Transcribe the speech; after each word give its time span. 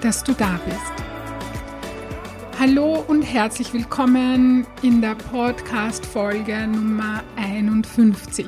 dass 0.00 0.24
du 0.24 0.32
da 0.32 0.58
bist. 0.64 1.10
Hallo 2.58 3.04
und 3.06 3.22
herzlich 3.22 3.72
willkommen 3.72 4.66
in 4.82 5.00
der 5.00 5.14
Podcast-Folge 5.14 6.66
Nummer 6.66 7.22
51. 7.36 8.46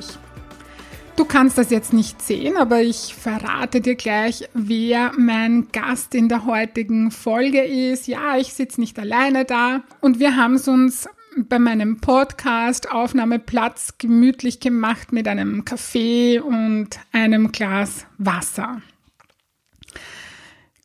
Du 1.15 1.25
kannst 1.25 1.57
das 1.57 1.69
jetzt 1.69 1.93
nicht 1.93 2.21
sehen, 2.21 2.57
aber 2.57 2.81
ich 2.81 3.13
verrate 3.13 3.81
dir 3.81 3.95
gleich, 3.95 4.49
wer 4.53 5.11
mein 5.17 5.67
Gast 5.71 6.15
in 6.15 6.27
der 6.27 6.45
heutigen 6.45 7.11
Folge 7.11 7.61
ist. 7.63 8.07
Ja, 8.07 8.37
ich 8.37 8.53
sitze 8.53 8.81
nicht 8.81 8.97
alleine 8.97 9.45
da 9.45 9.83
und 10.01 10.19
wir 10.19 10.35
haben 10.35 10.55
es 10.55 10.67
uns 10.67 11.07
bei 11.37 11.59
meinem 11.59 11.99
Podcast 11.99 12.91
Aufnahmeplatz 12.91 13.95
gemütlich 13.97 14.59
gemacht 14.59 15.11
mit 15.11 15.27
einem 15.27 15.65
Kaffee 15.65 16.39
und 16.39 16.99
einem 17.11 17.51
Glas 17.51 18.05
Wasser. 18.17 18.81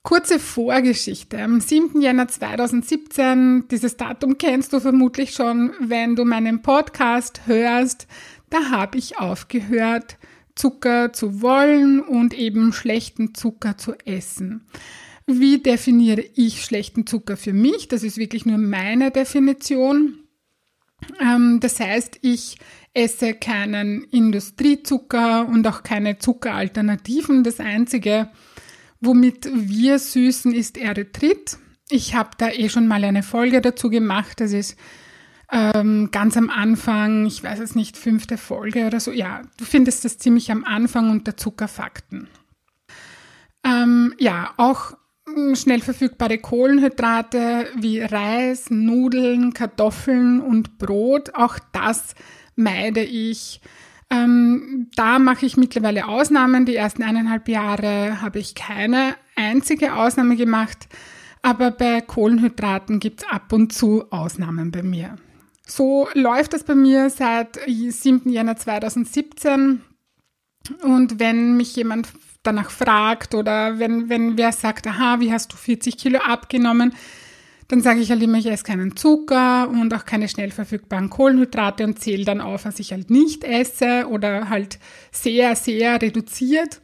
Kurze 0.08 0.38
Vorgeschichte. 0.38 1.38
Am 1.38 1.60
7. 1.60 2.00
Jänner 2.00 2.28
2017, 2.28 3.68
dieses 3.70 3.98
Datum 3.98 4.38
kennst 4.38 4.72
du 4.72 4.80
vermutlich 4.80 5.32
schon, 5.32 5.74
wenn 5.80 6.16
du 6.16 6.24
meinen 6.24 6.62
Podcast 6.62 7.42
hörst, 7.44 8.06
da 8.48 8.70
habe 8.70 8.96
ich 8.96 9.18
aufgehört, 9.18 10.16
Zucker 10.54 11.12
zu 11.12 11.42
wollen 11.42 12.00
und 12.00 12.32
eben 12.32 12.72
schlechten 12.72 13.34
Zucker 13.34 13.76
zu 13.76 13.92
essen. 14.06 14.66
Wie 15.26 15.58
definiere 15.58 16.24
ich 16.34 16.64
schlechten 16.64 17.06
Zucker 17.06 17.36
für 17.36 17.52
mich? 17.52 17.88
Das 17.88 18.02
ist 18.02 18.16
wirklich 18.16 18.46
nur 18.46 18.56
meine 18.56 19.10
Definition. 19.10 20.20
Ähm, 21.20 21.60
das 21.60 21.80
heißt, 21.80 22.20
ich 22.22 22.56
esse 22.94 23.34
keinen 23.34 24.04
Industriezucker 24.04 25.46
und 25.46 25.66
auch 25.66 25.82
keine 25.82 26.16
Zuckeralternativen. 26.16 27.44
Das 27.44 27.60
Einzige, 27.60 28.30
womit 29.00 29.48
wir 29.52 29.98
süßen, 29.98 30.52
ist 30.52 30.76
Erythrit. 30.76 31.58
Ich 31.90 32.14
habe 32.14 32.30
da 32.38 32.50
eh 32.50 32.68
schon 32.68 32.86
mal 32.86 33.04
eine 33.04 33.22
Folge 33.22 33.60
dazu 33.60 33.90
gemacht. 33.90 34.40
Das 34.40 34.52
ist 34.52 34.76
ähm, 35.50 36.10
ganz 36.10 36.36
am 36.36 36.50
Anfang, 36.50 37.26
ich 37.26 37.42
weiß 37.42 37.60
es 37.60 37.74
nicht, 37.74 37.96
fünfte 37.96 38.36
Folge 38.36 38.86
oder 38.86 39.00
so. 39.00 39.12
Ja, 39.12 39.42
du 39.56 39.64
findest 39.64 40.04
das 40.04 40.18
ziemlich 40.18 40.50
am 40.50 40.64
Anfang 40.64 41.10
unter 41.10 41.36
Zuckerfakten. 41.36 42.28
Ähm, 43.64 44.14
ja, 44.18 44.52
auch 44.56 44.92
schnell 45.54 45.80
verfügbare 45.80 46.38
Kohlenhydrate 46.38 47.68
wie 47.76 48.00
Reis, 48.00 48.70
Nudeln, 48.70 49.52
Kartoffeln 49.52 50.40
und 50.40 50.78
Brot, 50.78 51.34
auch 51.34 51.58
das 51.72 52.14
meide 52.56 53.02
ich. 53.02 53.60
Ähm, 54.10 54.88
da 54.96 55.18
mache 55.18 55.46
ich 55.46 55.56
mittlerweile 55.56 56.08
Ausnahmen. 56.08 56.64
Die 56.64 56.76
ersten 56.76 57.02
eineinhalb 57.02 57.48
Jahre 57.48 58.20
habe 58.20 58.38
ich 58.38 58.54
keine 58.54 59.14
einzige 59.36 59.94
Ausnahme 59.94 60.36
gemacht, 60.36 60.88
aber 61.42 61.70
bei 61.70 62.00
Kohlenhydraten 62.00 63.00
gibt 63.00 63.22
es 63.22 63.28
ab 63.28 63.52
und 63.52 63.72
zu 63.72 64.10
Ausnahmen 64.10 64.70
bei 64.70 64.82
mir. 64.82 65.16
So 65.66 66.08
läuft 66.14 66.54
das 66.54 66.64
bei 66.64 66.74
mir 66.74 67.10
seit 67.10 67.58
7. 67.66 68.30
Jänner 68.30 68.56
2017. 68.56 69.82
Und 70.82 71.20
wenn 71.20 71.56
mich 71.56 71.76
jemand 71.76 72.08
danach 72.42 72.70
fragt 72.70 73.34
oder 73.34 73.78
wenn, 73.78 74.08
wenn 74.08 74.38
wer 74.38 74.52
sagt, 74.52 74.86
aha, 74.86 75.20
wie 75.20 75.32
hast 75.32 75.52
du 75.52 75.56
40 75.56 75.98
Kilo 75.98 76.20
abgenommen, 76.20 76.94
dann 77.68 77.82
sage 77.82 78.00
ich 78.00 78.10
halt 78.10 78.22
immer, 78.22 78.38
ich 78.38 78.46
esse 78.46 78.64
keinen 78.64 78.96
Zucker 78.96 79.68
und 79.68 79.92
auch 79.92 80.06
keine 80.06 80.28
schnell 80.28 80.50
verfügbaren 80.50 81.10
Kohlenhydrate 81.10 81.84
und 81.84 82.00
zähle 82.00 82.24
dann 82.24 82.40
auf, 82.40 82.64
was 82.64 82.78
ich 82.78 82.92
halt 82.92 83.10
nicht 83.10 83.44
esse 83.44 84.06
oder 84.08 84.48
halt 84.48 84.78
sehr, 85.12 85.54
sehr 85.54 86.00
reduziert. 86.00 86.80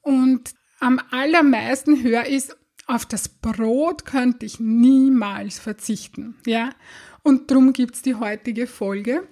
Und 0.00 0.54
am 0.80 1.00
allermeisten 1.12 2.02
höre 2.02 2.26
ich, 2.26 2.44
auf 2.88 3.06
das 3.06 3.28
Brot 3.28 4.04
könnte 4.04 4.44
ich 4.44 4.58
niemals 4.58 5.60
verzichten. 5.60 6.34
Ja? 6.46 6.70
Und 7.22 7.50
darum 7.50 7.72
gibt 7.72 7.94
es 7.94 8.02
die 8.02 8.16
heutige 8.16 8.66
Folge 8.66 9.22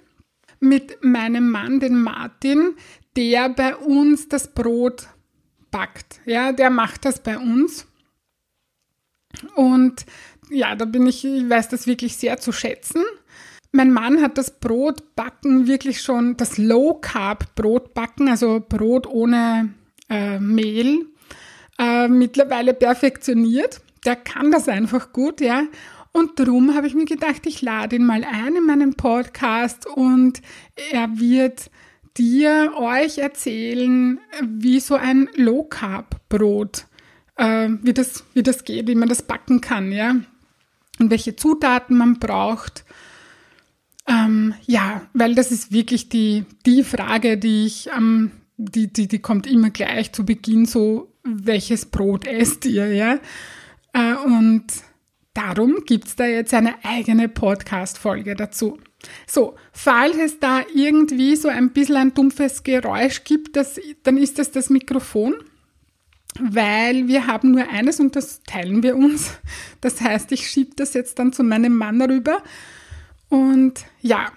mit 0.61 1.03
meinem 1.03 1.49
Mann, 1.49 1.81
den 1.81 2.01
Martin, 2.01 2.75
der 3.17 3.49
bei 3.49 3.75
uns 3.75 4.29
das 4.29 4.53
Brot 4.53 5.09
backt. 5.69 6.21
Ja, 6.25 6.53
der 6.53 6.69
macht 6.69 7.03
das 7.03 7.21
bei 7.21 7.37
uns. 7.37 7.87
Und 9.55 10.05
ja, 10.49 10.75
da 10.75 10.85
bin 10.85 11.07
ich, 11.07 11.25
ich 11.25 11.49
weiß 11.49 11.69
das 11.69 11.87
wirklich 11.87 12.17
sehr 12.17 12.37
zu 12.37 12.51
schätzen. 12.51 13.03
Mein 13.71 13.91
Mann 13.91 14.21
hat 14.21 14.37
das 14.37 14.59
Brotbacken 14.59 15.65
wirklich 15.65 16.01
schon, 16.01 16.35
das 16.35 16.57
Low 16.57 16.95
Carb 16.95 17.55
Brotbacken, 17.55 18.27
also 18.27 18.61
Brot 18.67 19.07
ohne 19.07 19.73
äh, 20.09 20.39
Mehl, 20.39 21.05
äh, 21.79 22.09
mittlerweile 22.09 22.73
perfektioniert. 22.73 23.79
Der 24.05 24.17
kann 24.17 24.51
das 24.51 24.67
einfach 24.67 25.13
gut, 25.13 25.39
ja. 25.39 25.63
Und 26.11 26.37
darum 26.39 26.75
habe 26.75 26.87
ich 26.87 26.93
mir 26.93 27.05
gedacht, 27.05 27.45
ich 27.45 27.61
lade 27.61 27.95
ihn 27.95 28.05
mal 28.05 28.25
ein 28.25 28.57
in 28.57 28.65
meinen 28.65 28.95
Podcast 28.95 29.87
und 29.87 30.41
er 30.91 31.19
wird 31.19 31.71
dir, 32.17 32.73
euch 32.77 33.19
erzählen, 33.19 34.19
wie 34.41 34.81
so 34.81 34.95
ein 34.95 35.29
Low 35.35 35.63
Carb 35.63 36.19
Brot, 36.27 36.85
äh, 37.35 37.69
wie, 37.81 37.93
das, 37.93 38.23
wie 38.33 38.43
das 38.43 38.63
geht, 38.63 38.87
wie 38.87 38.95
man 38.95 39.09
das 39.09 39.21
backen 39.23 39.61
kann, 39.61 39.91
ja. 39.91 40.15
Und 40.99 41.09
welche 41.09 41.35
Zutaten 41.35 41.97
man 41.97 42.19
braucht. 42.19 42.85
Ähm, 44.07 44.53
ja, 44.65 45.01
weil 45.13 45.35
das 45.35 45.51
ist 45.51 45.71
wirklich 45.71 46.09
die, 46.09 46.45
die 46.65 46.83
Frage, 46.83 47.37
die 47.37 47.65
ich 47.65 47.89
ähm, 47.95 48.31
die, 48.61 48.91
die, 48.91 49.07
die 49.07 49.19
kommt 49.19 49.47
immer 49.47 49.69
gleich 49.69 50.11
zu 50.11 50.25
Beginn 50.25 50.65
so, 50.65 51.13
welches 51.23 51.85
Brot 51.85 52.27
esst 52.27 52.65
ihr, 52.65 52.93
ja? 52.93 53.19
Äh, 53.93 54.15
und 54.25 54.65
darum 55.33 55.83
gibt 55.85 56.07
es 56.07 56.15
da 56.15 56.25
jetzt 56.25 56.53
eine 56.53 56.83
eigene 56.83 57.27
Podcast-Folge 57.27 58.35
dazu. 58.35 58.79
So, 59.27 59.55
falls 59.71 60.17
es 60.17 60.39
da 60.39 60.61
irgendwie 60.73 61.35
so 61.35 61.47
ein 61.47 61.71
bisschen 61.71 61.95
ein 61.95 62.13
dumpfes 62.13 62.63
Geräusch 62.63 63.23
gibt, 63.23 63.55
das, 63.55 63.79
dann 64.03 64.17
ist 64.17 64.37
das 64.37 64.51
das 64.51 64.69
Mikrofon, 64.69 65.35
weil 66.39 67.07
wir 67.07 67.27
haben 67.27 67.51
nur 67.51 67.67
eines 67.69 67.99
und 67.99 68.15
das 68.15 68.41
teilen 68.43 68.83
wir 68.83 68.95
uns. 68.95 69.37
Das 69.81 70.01
heißt, 70.01 70.31
ich 70.31 70.49
schiebe 70.49 70.71
das 70.75 70.93
jetzt 70.93 71.19
dann 71.19 71.33
zu 71.33 71.43
meinem 71.43 71.75
Mann 71.75 72.01
rüber. 72.01 72.41
Und 73.29 73.85
ja, 74.01 74.31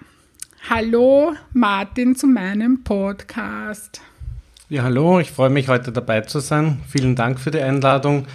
hallo 0.69 1.33
Martin 1.53 2.15
zu 2.15 2.27
meinem 2.27 2.83
Podcast. 2.83 4.01
Ja, 4.69 4.83
hallo, 4.83 5.19
ich 5.19 5.31
freue 5.31 5.49
mich 5.49 5.67
heute 5.67 5.91
dabei 5.91 6.21
zu 6.21 6.39
sein. 6.39 6.81
Vielen 6.87 7.15
Dank 7.15 7.39
für 7.39 7.51
die 7.51 7.61
Einladung 7.61 8.25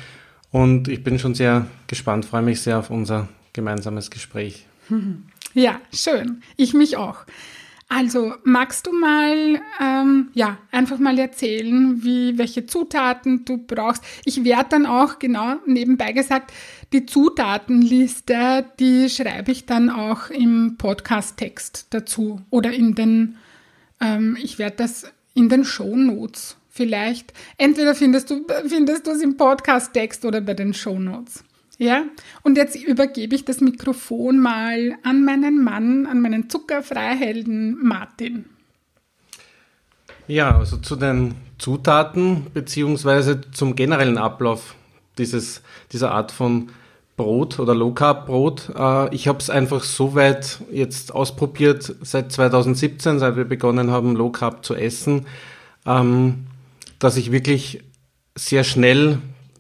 und 0.53 0.89
ich 0.89 1.03
bin 1.03 1.19
schon 1.19 1.35
sehr 1.35 1.67
gespannt, 1.87 2.25
freue 2.25 2.43
mich 2.43 2.61
sehr 2.61 2.79
auf 2.79 2.91
unser 2.91 3.29
gemeinsames 3.53 4.11
Gespräch. 4.11 4.67
Ja, 5.53 5.81
schön. 5.93 6.43
Ich 6.57 6.75
mich 6.75 6.97
auch. 6.97 7.25
Also, 7.93 8.35
magst 8.45 8.87
du 8.87 8.93
mal, 8.93 9.61
ähm, 9.81 10.31
ja, 10.33 10.59
einfach 10.71 11.01
mal 11.01 11.19
erzählen, 11.19 12.05
wie, 12.05 12.39
welche 12.39 12.65
Zutaten 12.65 13.45
du 13.45 13.59
brauchst? 13.59 14.05
Ich 14.25 14.45
werde 14.45 14.69
dann 14.71 14.87
auch, 14.87 15.19
genau, 15.19 15.57
nebenbei 15.67 16.13
gesagt, 16.13 16.53
die 16.93 17.05
Zutatenliste, 17.05 18.65
die 18.79 19.11
schreibe 19.11 19.51
ich 19.51 19.67
dann 19.67 19.91
auch 19.91 20.31
im 20.31 20.77
Podcast-Text 20.79 21.89
dazu 21.91 22.41
oder 22.51 22.73
in 22.73 22.95
den, 22.95 23.39
ähm, 24.01 24.39
ich 24.41 24.61
werde 24.61 24.77
das 24.77 25.13
in 25.35 25.49
den 25.49 25.65
Show 25.65 25.97
Notes 25.97 26.59
vielleicht. 26.69 27.33
Entweder 27.59 27.97
findest 27.97 28.31
du, 28.31 28.47
findest 28.69 29.09
du 29.09 29.11
es 29.11 29.21
im 29.21 29.37
Podcast-Text 29.37 30.25
oder 30.25 30.41
bei 30.41 30.55
den 30.55 30.75
Show 30.75 30.97
Notes. 30.97 31.43
Ja, 31.81 32.05
und 32.43 32.59
jetzt 32.59 32.77
übergebe 32.77 33.35
ich 33.35 33.47
das 33.47 33.63
Mikrofon 33.63 34.39
mal 34.39 34.99
an 35.03 35.25
meinen 35.25 35.65
Mann, 35.65 36.05
an 36.05 36.21
meinen 36.21 36.51
Zuckerfreihelden 36.51 37.83
Martin. 37.83 38.45
Ja, 40.29 40.59
also 40.59 40.77
zu 40.77 40.95
den 40.95 41.37
Zutaten 41.57 42.49
beziehungsweise 42.53 43.41
zum 43.53 43.77
generellen 43.77 44.19
Ablauf 44.19 44.75
dieses, 45.17 45.63
dieser 45.91 46.13
Art 46.13 46.33
von 46.33 46.69
Brot 47.17 47.59
oder 47.59 47.75
Low 47.75 47.93
Carb 47.95 48.27
Brot. 48.27 48.71
Äh, 48.77 49.15
ich 49.15 49.27
habe 49.27 49.39
es 49.39 49.49
einfach 49.49 49.83
so 49.83 50.15
weit 50.15 50.59
jetzt 50.71 51.15
ausprobiert 51.15 51.97
seit 52.03 52.31
2017, 52.31 53.19
seit 53.19 53.37
wir 53.37 53.47
begonnen 53.47 53.91
haben, 53.91 54.17
Low 54.17 54.29
Carb 54.29 54.67
zu 54.67 54.75
essen, 54.75 55.25
ähm, 55.87 56.47
dass 56.99 57.17
ich 57.17 57.33
wirklich 57.33 57.83
sehr 58.35 58.65
schnell 58.65 59.19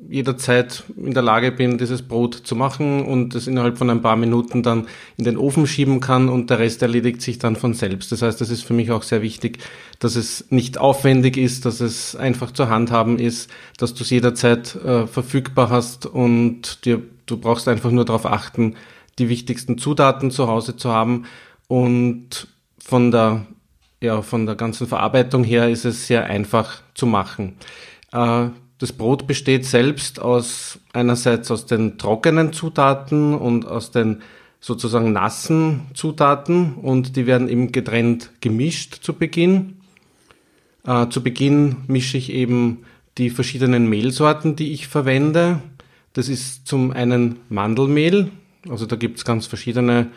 jederzeit 0.08 0.84
in 0.96 1.12
der 1.12 1.22
Lage 1.22 1.52
bin, 1.52 1.78
dieses 1.78 2.02
Brot 2.02 2.34
zu 2.34 2.56
machen 2.56 3.04
und 3.04 3.34
es 3.34 3.46
innerhalb 3.46 3.78
von 3.78 3.90
ein 3.90 4.02
paar 4.02 4.16
Minuten 4.16 4.62
dann 4.62 4.86
in 5.16 5.24
den 5.24 5.36
Ofen 5.36 5.66
schieben 5.66 6.00
kann 6.00 6.28
und 6.28 6.50
der 6.50 6.58
Rest 6.58 6.82
erledigt 6.82 7.22
sich 7.22 7.38
dann 7.38 7.56
von 7.56 7.74
selbst. 7.74 8.10
Das 8.12 8.22
heißt, 8.22 8.40
das 8.40 8.50
ist 8.50 8.64
für 8.64 8.72
mich 8.72 8.90
auch 8.90 9.02
sehr 9.02 9.22
wichtig, 9.22 9.58
dass 9.98 10.16
es 10.16 10.46
nicht 10.50 10.78
aufwendig 10.78 11.36
ist, 11.36 11.66
dass 11.66 11.80
es 11.80 12.16
einfach 12.16 12.50
zu 12.52 12.68
handhaben 12.68 13.18
ist, 13.18 13.50
dass 13.78 13.94
du 13.94 14.02
es 14.02 14.10
jederzeit 14.10 14.74
äh, 14.76 15.06
verfügbar 15.06 15.70
hast 15.70 16.06
und 16.06 16.84
dir, 16.84 17.02
du 17.26 17.36
brauchst 17.36 17.68
einfach 17.68 17.90
nur 17.90 18.04
darauf 18.04 18.26
achten, 18.26 18.76
die 19.18 19.28
wichtigsten 19.28 19.78
Zutaten 19.78 20.30
zu 20.30 20.48
Hause 20.48 20.76
zu 20.76 20.90
haben 20.90 21.26
und 21.68 22.48
von 22.78 23.10
der 23.10 23.46
ja, 24.02 24.22
von 24.22 24.46
der 24.46 24.54
ganzen 24.54 24.86
Verarbeitung 24.86 25.44
her 25.44 25.68
ist 25.68 25.84
es 25.84 26.06
sehr 26.06 26.24
einfach 26.24 26.82
zu 26.94 27.06
machen. 27.06 27.56
Äh, 28.12 28.48
das 28.80 28.92
Brot 28.92 29.26
besteht 29.26 29.66
selbst 29.66 30.20
aus 30.20 30.78
einerseits 30.94 31.50
aus 31.50 31.66
den 31.66 31.98
trockenen 31.98 32.54
Zutaten 32.54 33.34
und 33.34 33.66
aus 33.66 33.90
den 33.90 34.22
sozusagen 34.58 35.12
nassen 35.12 35.82
Zutaten 35.92 36.74
und 36.74 37.14
die 37.16 37.26
werden 37.26 37.48
eben 37.50 37.72
getrennt 37.72 38.30
gemischt 38.40 39.00
zu 39.02 39.12
Beginn. 39.12 39.76
Äh, 40.84 41.08
zu 41.08 41.22
Beginn 41.22 41.76
mische 41.88 42.16
ich 42.16 42.32
eben 42.32 42.84
die 43.18 43.28
verschiedenen 43.28 43.86
Mehlsorten, 43.86 44.56
die 44.56 44.72
ich 44.72 44.88
verwende. 44.88 45.60
Das 46.14 46.30
ist 46.30 46.66
zum 46.66 46.90
einen 46.90 47.36
Mandelmehl, 47.50 48.30
also 48.66 48.86
da 48.86 48.96
gibt 48.96 49.18
es 49.18 49.26
ganz 49.26 49.46
verschiedene 49.46 50.10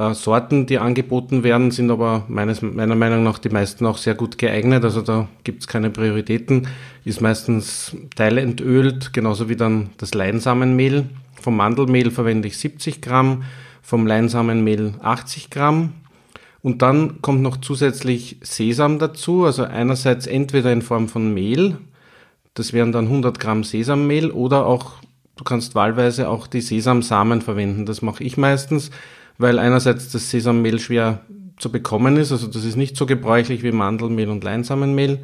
äh, 0.00 0.14
Sorten, 0.14 0.64
die 0.64 0.78
angeboten 0.78 1.42
werden, 1.42 1.70
sind 1.70 1.90
aber 1.90 2.24
meines, 2.28 2.62
meiner 2.62 2.94
Meinung 2.94 3.22
nach 3.22 3.38
die 3.38 3.50
meisten 3.50 3.84
auch 3.84 3.98
sehr 3.98 4.14
gut 4.14 4.38
geeignet. 4.38 4.82
Also 4.82 5.02
da 5.02 5.28
gibt 5.44 5.60
es 5.60 5.68
keine 5.68 5.90
Prioritäten. 5.90 6.68
Ist 7.04 7.20
meistens 7.20 7.94
teilentölt, 8.16 9.12
genauso 9.12 9.50
wie 9.50 9.56
dann 9.56 9.90
das 9.98 10.14
Leinsamenmehl. 10.14 11.04
Vom 11.40 11.56
Mandelmehl 11.56 12.10
verwende 12.10 12.48
ich 12.48 12.56
70 12.56 13.02
Gramm, 13.02 13.44
vom 13.82 14.06
Leinsamenmehl 14.06 14.94
80 15.02 15.50
Gramm. 15.50 15.92
Und 16.62 16.80
dann 16.80 17.20
kommt 17.20 17.42
noch 17.42 17.58
zusätzlich 17.58 18.38
Sesam 18.42 18.98
dazu, 18.98 19.44
also 19.44 19.64
einerseits 19.64 20.26
entweder 20.26 20.72
in 20.72 20.82
Form 20.82 21.08
von 21.08 21.32
Mehl, 21.32 21.76
das 22.54 22.72
wären 22.72 22.92
dann 22.92 23.06
100 23.06 23.38
Gramm 23.38 23.64
Sesammehl, 23.64 24.30
oder 24.30 24.66
auch, 24.66 24.94
du 25.36 25.44
kannst 25.44 25.74
wahlweise 25.74 26.28
auch 26.28 26.46
die 26.46 26.60
Sesamsamen 26.60 27.40
verwenden. 27.40 27.86
Das 27.86 28.02
mache 28.02 28.24
ich 28.24 28.36
meistens 28.36 28.90
weil 29.40 29.58
einerseits 29.58 30.12
das 30.12 30.30
Sesammehl 30.30 30.78
schwer 30.78 31.20
zu 31.58 31.72
bekommen 31.72 32.16
ist, 32.16 32.30
also 32.30 32.46
das 32.46 32.64
ist 32.64 32.76
nicht 32.76 32.96
so 32.96 33.06
gebräuchlich 33.06 33.62
wie 33.62 33.72
Mandelmehl 33.72 34.28
und 34.28 34.44
Leinsamenmehl. 34.44 35.20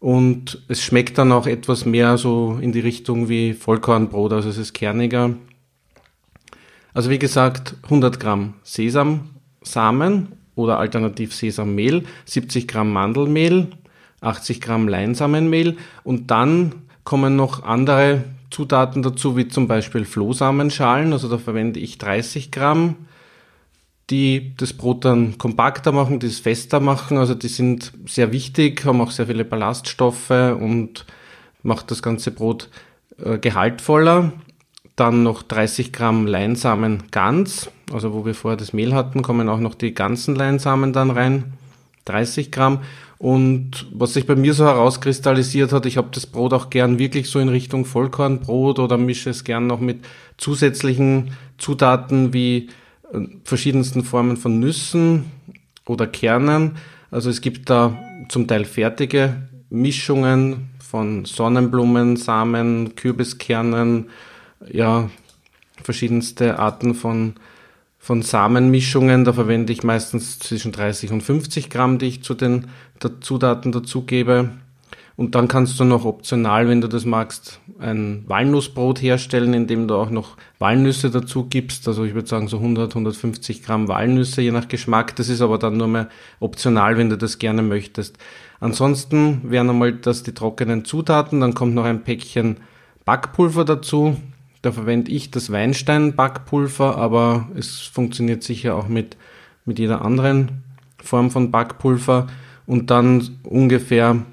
Und 0.00 0.62
es 0.66 0.82
schmeckt 0.82 1.16
dann 1.18 1.30
auch 1.30 1.46
etwas 1.46 1.84
mehr 1.84 2.18
so 2.18 2.58
in 2.60 2.72
die 2.72 2.80
Richtung 2.80 3.28
wie 3.28 3.54
Vollkornbrot, 3.54 4.32
also 4.32 4.48
es 4.48 4.58
ist 4.58 4.72
kerniger. 4.72 5.34
Also 6.92 7.08
wie 7.08 7.20
gesagt, 7.20 7.76
100 7.84 8.18
Gramm 8.18 8.54
Sesamsamen 8.64 10.28
oder 10.56 10.78
alternativ 10.78 11.32
Sesammehl, 11.32 12.02
70 12.24 12.66
Gramm 12.66 12.92
Mandelmehl, 12.92 13.68
80 14.20 14.60
Gramm 14.60 14.88
Leinsamenmehl. 14.88 15.76
Und 16.02 16.32
dann 16.32 16.74
kommen 17.04 17.36
noch 17.36 17.62
andere 17.62 18.24
Zutaten 18.50 19.02
dazu, 19.02 19.36
wie 19.36 19.48
zum 19.48 19.68
Beispiel 19.68 20.04
Flohsamenschalen, 20.04 21.12
also 21.12 21.28
da 21.28 21.38
verwende 21.38 21.80
ich 21.80 21.98
30 21.98 22.50
Gramm, 22.50 22.96
die 24.12 24.52
das 24.58 24.74
Brot 24.74 25.06
dann 25.06 25.38
kompakter 25.38 25.90
machen, 25.90 26.20
die 26.20 26.26
es 26.26 26.38
fester 26.38 26.80
machen. 26.80 27.16
Also 27.16 27.34
die 27.34 27.48
sind 27.48 27.92
sehr 28.06 28.30
wichtig, 28.30 28.84
haben 28.84 29.00
auch 29.00 29.10
sehr 29.10 29.26
viele 29.26 29.44
Ballaststoffe 29.44 30.30
und 30.30 31.06
macht 31.62 31.90
das 31.90 32.02
ganze 32.02 32.30
Brot 32.30 32.68
äh, 33.24 33.38
gehaltvoller. 33.38 34.32
Dann 34.96 35.22
noch 35.22 35.42
30 35.42 35.94
Gramm 35.94 36.26
Leinsamen 36.26 37.04
ganz, 37.10 37.70
also 37.90 38.12
wo 38.12 38.26
wir 38.26 38.34
vorher 38.34 38.58
das 38.58 38.74
Mehl 38.74 38.94
hatten, 38.94 39.22
kommen 39.22 39.48
auch 39.48 39.60
noch 39.60 39.74
die 39.74 39.94
ganzen 39.94 40.36
Leinsamen 40.36 40.92
dann 40.92 41.10
rein. 41.10 41.54
30 42.04 42.52
Gramm. 42.52 42.80
Und 43.16 43.86
was 43.92 44.12
sich 44.12 44.26
bei 44.26 44.36
mir 44.36 44.52
so 44.52 44.66
herauskristallisiert 44.66 45.72
hat, 45.72 45.86
ich 45.86 45.96
habe 45.96 46.08
das 46.12 46.26
Brot 46.26 46.52
auch 46.52 46.68
gern 46.68 46.98
wirklich 46.98 47.30
so 47.30 47.38
in 47.38 47.48
Richtung 47.48 47.86
Vollkornbrot 47.86 48.78
oder 48.78 48.98
mische 48.98 49.30
es 49.30 49.44
gern 49.44 49.68
noch 49.68 49.80
mit 49.80 50.04
zusätzlichen 50.36 51.30
Zutaten 51.56 52.34
wie 52.34 52.68
verschiedensten 53.44 54.04
Formen 54.04 54.36
von 54.36 54.58
Nüssen 54.58 55.24
oder 55.86 56.06
Kernen. 56.06 56.76
Also 57.10 57.30
es 57.30 57.40
gibt 57.40 57.68
da 57.68 57.96
zum 58.28 58.46
Teil 58.46 58.64
fertige 58.64 59.48
Mischungen 59.70 60.70
von 60.78 61.24
Sonnenblumen, 61.24 62.16
Samen, 62.16 62.94
Kürbiskernen, 62.94 64.10
ja, 64.70 65.10
verschiedenste 65.82 66.58
Arten 66.58 66.94
von, 66.94 67.34
von 67.98 68.22
Samenmischungen. 68.22 69.24
Da 69.24 69.32
verwende 69.32 69.72
ich 69.72 69.82
meistens 69.82 70.38
zwischen 70.38 70.72
30 70.72 71.12
und 71.12 71.22
50 71.22 71.70
Gramm, 71.70 71.98
die 71.98 72.06
ich 72.06 72.22
zu 72.22 72.34
den 72.34 72.68
Zutaten 73.20 73.72
dazugebe. 73.72 74.50
Und 75.16 75.34
dann 75.34 75.46
kannst 75.46 75.78
du 75.78 75.84
noch 75.84 76.04
optional, 76.04 76.68
wenn 76.68 76.80
du 76.80 76.88
das 76.88 77.04
magst, 77.04 77.60
ein 77.78 78.24
Walnussbrot 78.26 79.02
herstellen, 79.02 79.52
indem 79.52 79.86
du 79.86 79.94
auch 79.96 80.10
noch 80.10 80.36
Walnüsse 80.58 81.10
dazu 81.10 81.46
gibst. 81.46 81.86
Also 81.86 82.04
ich 82.04 82.14
würde 82.14 82.28
sagen 82.28 82.48
so 82.48 82.56
100, 82.56 82.92
150 82.92 83.62
Gramm 83.62 83.88
Walnüsse, 83.88 84.40
je 84.40 84.52
nach 84.52 84.68
Geschmack. 84.68 85.14
Das 85.16 85.28
ist 85.28 85.42
aber 85.42 85.58
dann 85.58 85.76
nur 85.76 85.88
mehr 85.88 86.08
optional, 86.40 86.96
wenn 86.96 87.10
du 87.10 87.18
das 87.18 87.38
gerne 87.38 87.62
möchtest. 87.62 88.16
Ansonsten 88.60 89.42
wären 89.50 89.68
einmal 89.68 89.92
das 89.92 90.22
die 90.22 90.32
trockenen 90.32 90.84
Zutaten. 90.84 91.40
Dann 91.40 91.54
kommt 91.54 91.74
noch 91.74 91.84
ein 91.84 92.04
Päckchen 92.04 92.58
Backpulver 93.04 93.64
dazu. 93.64 94.16
Da 94.62 94.70
verwende 94.70 95.10
ich 95.10 95.30
das 95.32 95.50
Weinstein-Backpulver, 95.50 96.96
aber 96.96 97.48
es 97.56 97.80
funktioniert 97.80 98.44
sicher 98.44 98.76
auch 98.76 98.86
mit, 98.86 99.16
mit 99.64 99.80
jeder 99.80 100.04
anderen 100.04 100.62
Form 101.02 101.32
von 101.32 101.50
Backpulver. 101.50 102.28
Und 102.64 102.90
dann 102.90 103.38
ungefähr 103.42 104.24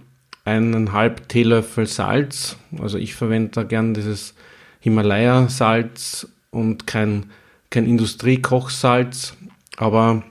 eineinhalb 0.49 1.29
Teelöffel 1.29 1.85
Salz. 1.85 2.57
Also 2.81 2.97
ich 2.97 3.15
verwende 3.15 3.51
da 3.51 3.63
gern 3.63 3.93
dieses 3.93 4.33
Himalaya-Salz 4.81 6.27
und 6.51 6.87
kein, 6.87 7.25
kein 7.69 7.85
Industriekochsalz. 7.85 9.35
Aber 9.77 10.23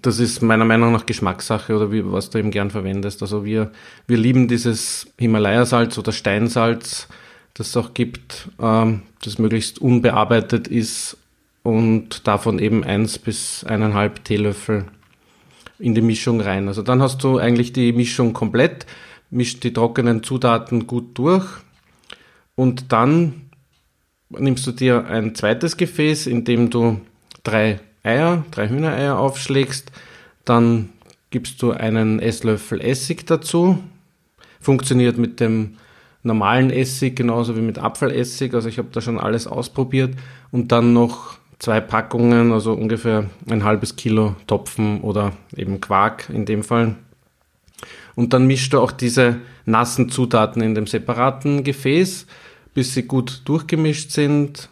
das 0.00 0.18
ist 0.18 0.42
meiner 0.42 0.64
Meinung 0.64 0.92
nach 0.92 1.06
Geschmackssache 1.06 1.74
oder 1.74 1.92
wie, 1.92 2.10
was 2.10 2.30
du 2.30 2.38
eben 2.38 2.50
gern 2.50 2.70
verwendest. 2.70 3.22
Also 3.22 3.44
wir, 3.44 3.72
wir 4.06 4.16
lieben 4.16 4.48
dieses 4.48 5.06
Himalaya-Salz 5.18 5.98
oder 5.98 6.12
Steinsalz, 6.12 7.08
das 7.54 7.68
es 7.68 7.76
auch 7.76 7.94
gibt, 7.94 8.48
ähm, 8.60 9.02
das 9.22 9.38
möglichst 9.38 9.80
unbearbeitet 9.80 10.68
ist 10.68 11.16
und 11.62 12.26
davon 12.26 12.58
eben 12.58 12.84
eins 12.84 13.18
bis 13.18 13.64
eineinhalb 13.64 14.24
Teelöffel 14.24 14.86
in 15.78 15.94
die 15.94 16.02
Mischung 16.02 16.40
rein. 16.40 16.68
Also 16.68 16.82
dann 16.82 17.02
hast 17.02 17.22
du 17.22 17.38
eigentlich 17.38 17.72
die 17.72 17.92
Mischung 17.92 18.32
komplett 18.32 18.86
mischt 19.32 19.64
die 19.64 19.72
trockenen 19.72 20.22
Zutaten 20.22 20.86
gut 20.86 21.18
durch 21.18 21.46
und 22.54 22.92
dann 22.92 23.50
nimmst 24.28 24.66
du 24.66 24.72
dir 24.72 25.06
ein 25.06 25.34
zweites 25.34 25.76
Gefäß, 25.76 26.26
in 26.26 26.44
dem 26.44 26.70
du 26.70 27.00
drei 27.42 27.80
Eier, 28.02 28.44
drei 28.50 28.68
Hühnereier 28.68 29.18
aufschlägst, 29.18 29.90
dann 30.44 30.90
gibst 31.30 31.62
du 31.62 31.72
einen 31.72 32.20
Esslöffel 32.20 32.80
Essig 32.80 33.26
dazu, 33.26 33.78
funktioniert 34.60 35.18
mit 35.18 35.40
dem 35.40 35.76
normalen 36.22 36.70
Essig 36.70 37.16
genauso 37.16 37.56
wie 37.56 37.62
mit 37.62 37.78
Apfelessig, 37.78 38.54
also 38.54 38.68
ich 38.68 38.78
habe 38.78 38.88
da 38.92 39.00
schon 39.00 39.18
alles 39.18 39.46
ausprobiert. 39.46 40.14
Und 40.50 40.70
dann 40.72 40.92
noch 40.92 41.38
zwei 41.58 41.80
Packungen, 41.80 42.52
also 42.52 42.72
ungefähr 42.72 43.30
ein 43.48 43.64
halbes 43.64 43.96
Kilo 43.96 44.36
Topfen 44.46 45.00
oder 45.00 45.32
eben 45.56 45.80
Quark 45.80 46.28
in 46.28 46.44
dem 46.44 46.62
Fall 46.62 46.96
und 48.14 48.32
dann 48.32 48.46
mischst 48.46 48.72
du 48.72 48.80
auch 48.80 48.92
diese 48.92 49.38
nassen 49.64 50.08
Zutaten 50.10 50.62
in 50.62 50.74
dem 50.74 50.86
separaten 50.86 51.64
Gefäß, 51.64 52.26
bis 52.74 52.94
sie 52.94 53.04
gut 53.04 53.42
durchgemischt 53.44 54.10
sind. 54.10 54.68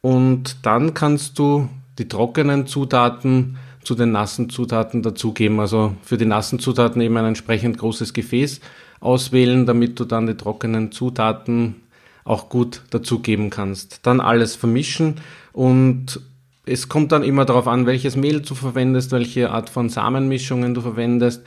Und 0.00 0.56
dann 0.62 0.94
kannst 0.94 1.38
du 1.38 1.68
die 1.98 2.08
trockenen 2.08 2.66
Zutaten 2.66 3.58
zu 3.84 3.94
den 3.94 4.12
nassen 4.12 4.50
Zutaten 4.50 5.02
dazugeben. 5.02 5.60
Also 5.60 5.94
für 6.02 6.16
die 6.16 6.24
nassen 6.24 6.58
Zutaten 6.58 7.00
eben 7.00 7.16
ein 7.16 7.26
entsprechend 7.26 7.78
großes 7.78 8.12
Gefäß 8.12 8.60
auswählen, 9.00 9.66
damit 9.66 9.98
du 9.98 10.04
dann 10.04 10.26
die 10.26 10.36
trockenen 10.36 10.92
Zutaten 10.92 11.76
auch 12.24 12.48
gut 12.48 12.82
dazugeben 12.90 13.50
kannst. 13.50 14.00
Dann 14.06 14.20
alles 14.20 14.54
vermischen 14.54 15.16
und 15.52 16.20
es 16.64 16.88
kommt 16.88 17.10
dann 17.10 17.24
immer 17.24 17.44
darauf 17.44 17.66
an, 17.66 17.86
welches 17.86 18.14
Mehl 18.14 18.40
du 18.40 18.54
verwendest, 18.54 19.10
welche 19.10 19.50
Art 19.50 19.68
von 19.68 19.88
Samenmischungen 19.88 20.74
du 20.74 20.80
verwendest 20.80 21.42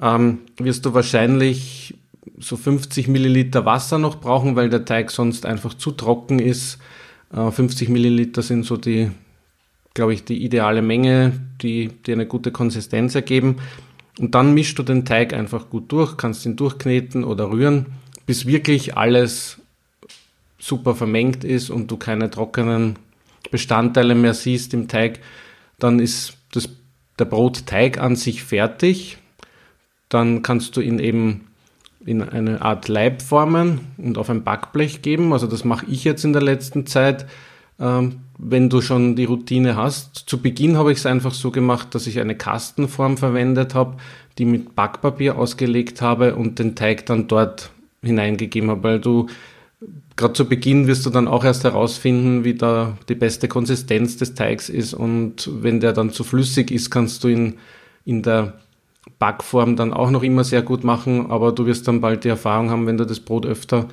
ähm, 0.00 0.40
wirst 0.56 0.86
du 0.86 0.94
wahrscheinlich 0.94 1.94
so 2.38 2.56
50 2.56 3.08
Milliliter 3.08 3.64
Wasser 3.64 3.98
noch 3.98 4.20
brauchen, 4.20 4.56
weil 4.56 4.68
der 4.68 4.84
Teig 4.84 5.10
sonst 5.10 5.46
einfach 5.46 5.74
zu 5.74 5.90
trocken 5.90 6.38
ist. 6.38 6.78
Äh, 7.32 7.50
50 7.50 7.88
Milliliter 7.88 8.42
sind 8.42 8.64
so 8.64 8.76
die, 8.76 9.10
glaube 9.94 10.14
ich, 10.14 10.24
die 10.24 10.44
ideale 10.44 10.82
Menge, 10.82 11.32
die 11.62 11.88
dir 11.88 12.14
eine 12.14 12.26
gute 12.26 12.52
Konsistenz 12.52 13.14
ergeben. 13.14 13.56
Und 14.18 14.34
dann 14.34 14.54
mischst 14.54 14.78
du 14.78 14.82
den 14.82 15.04
Teig 15.04 15.32
einfach 15.32 15.70
gut 15.70 15.90
durch, 15.92 16.16
kannst 16.16 16.44
ihn 16.44 16.56
durchkneten 16.56 17.24
oder 17.24 17.50
rühren, 17.50 17.86
bis 18.26 18.46
wirklich 18.46 18.96
alles 18.96 19.58
super 20.58 20.94
vermengt 20.94 21.44
ist 21.44 21.70
und 21.70 21.90
du 21.90 21.96
keine 21.96 22.30
trockenen 22.30 22.96
Bestandteile 23.50 24.14
mehr 24.14 24.34
siehst 24.34 24.74
im 24.74 24.88
Teig, 24.88 25.20
dann 25.78 26.00
ist 26.00 26.36
das, 26.50 26.68
der 27.18 27.24
Brotteig 27.24 27.98
an 27.98 28.16
sich 28.16 28.42
fertig. 28.42 29.18
Dann 30.08 30.42
kannst 30.42 30.76
du 30.76 30.80
ihn 30.80 30.98
eben 30.98 31.48
in 32.04 32.22
eine 32.22 32.62
Art 32.62 32.88
Leib 32.88 33.22
formen 33.22 33.80
und 33.98 34.18
auf 34.18 34.30
ein 34.30 34.44
Backblech 34.44 35.02
geben. 35.02 35.32
Also 35.32 35.46
das 35.46 35.64
mache 35.64 35.86
ich 35.86 36.04
jetzt 36.04 36.24
in 36.24 36.32
der 36.32 36.42
letzten 36.42 36.86
Zeit, 36.86 37.26
ähm, 37.80 38.20
wenn 38.38 38.70
du 38.70 38.80
schon 38.80 39.16
die 39.16 39.24
Routine 39.24 39.76
hast. 39.76 40.24
Zu 40.26 40.40
Beginn 40.40 40.76
habe 40.76 40.92
ich 40.92 40.98
es 40.98 41.06
einfach 41.06 41.34
so 41.34 41.50
gemacht, 41.50 41.94
dass 41.94 42.06
ich 42.06 42.20
eine 42.20 42.36
Kastenform 42.36 43.16
verwendet 43.16 43.74
habe, 43.74 43.96
die 44.38 44.44
mit 44.44 44.74
Backpapier 44.76 45.36
ausgelegt 45.36 46.00
habe 46.00 46.36
und 46.36 46.58
den 46.58 46.76
Teig 46.76 47.06
dann 47.06 47.26
dort 47.26 47.70
hineingegeben 48.02 48.70
habe, 48.70 48.82
weil 48.84 49.00
du 49.00 49.26
gerade 50.16 50.32
zu 50.34 50.48
Beginn 50.48 50.86
wirst 50.86 51.06
du 51.06 51.10
dann 51.10 51.28
auch 51.28 51.44
erst 51.44 51.64
herausfinden, 51.64 52.44
wie 52.44 52.54
da 52.54 52.96
die 53.08 53.14
beste 53.14 53.48
Konsistenz 53.48 54.16
des 54.16 54.34
Teigs 54.34 54.68
ist 54.68 54.94
und 54.94 55.48
wenn 55.62 55.80
der 55.80 55.92
dann 55.92 56.10
zu 56.10 56.24
flüssig 56.24 56.70
ist, 56.70 56.90
kannst 56.90 57.22
du 57.24 57.28
ihn 57.28 57.54
in 58.04 58.22
der 58.22 58.54
Backform 59.18 59.76
dann 59.76 59.92
auch 59.92 60.10
noch 60.10 60.22
immer 60.22 60.44
sehr 60.44 60.62
gut 60.62 60.84
machen, 60.84 61.30
aber 61.30 61.52
du 61.52 61.66
wirst 61.66 61.88
dann 61.88 62.00
bald 62.00 62.24
die 62.24 62.28
Erfahrung 62.28 62.70
haben, 62.70 62.86
wenn 62.86 62.98
du 62.98 63.04
das 63.04 63.20
Brot 63.20 63.46
öfter 63.46 63.86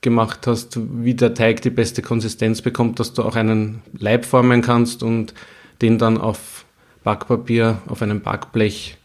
gemacht 0.00 0.46
hast, 0.46 0.78
wie 1.02 1.14
der 1.14 1.34
Teig 1.34 1.62
die 1.62 1.70
beste 1.70 2.02
Konsistenz 2.02 2.62
bekommt, 2.62 3.00
dass 3.00 3.12
du 3.12 3.22
auch 3.22 3.36
einen 3.36 3.82
Leib 3.98 4.24
formen 4.24 4.62
kannst 4.62 5.02
und 5.02 5.34
den 5.80 5.98
dann 5.98 6.18
auf 6.18 6.64
Backpapier, 7.04 7.78
auf 7.86 8.02
einem 8.02 8.20
Backblech 8.20 8.96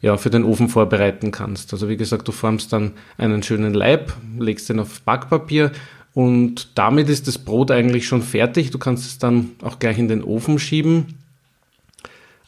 ja, 0.00 0.16
für 0.18 0.30
den 0.30 0.44
Ofen 0.44 0.68
vorbereiten 0.68 1.30
kannst. 1.30 1.72
Also 1.72 1.88
wie 1.88 1.96
gesagt, 1.96 2.28
du 2.28 2.32
formst 2.32 2.72
dann 2.72 2.92
einen 3.16 3.42
schönen 3.42 3.72
Leib, 3.72 4.12
legst 4.38 4.68
den 4.68 4.80
auf 4.80 5.00
Backpapier 5.02 5.72
und 6.12 6.78
damit 6.78 7.08
ist 7.08 7.26
das 7.26 7.38
Brot 7.38 7.70
eigentlich 7.70 8.06
schon 8.06 8.22
fertig. 8.22 8.70
Du 8.70 8.78
kannst 8.78 9.06
es 9.06 9.18
dann 9.18 9.52
auch 9.62 9.78
gleich 9.78 9.98
in 9.98 10.08
den 10.08 10.22
Ofen 10.22 10.58
schieben. 10.58 11.18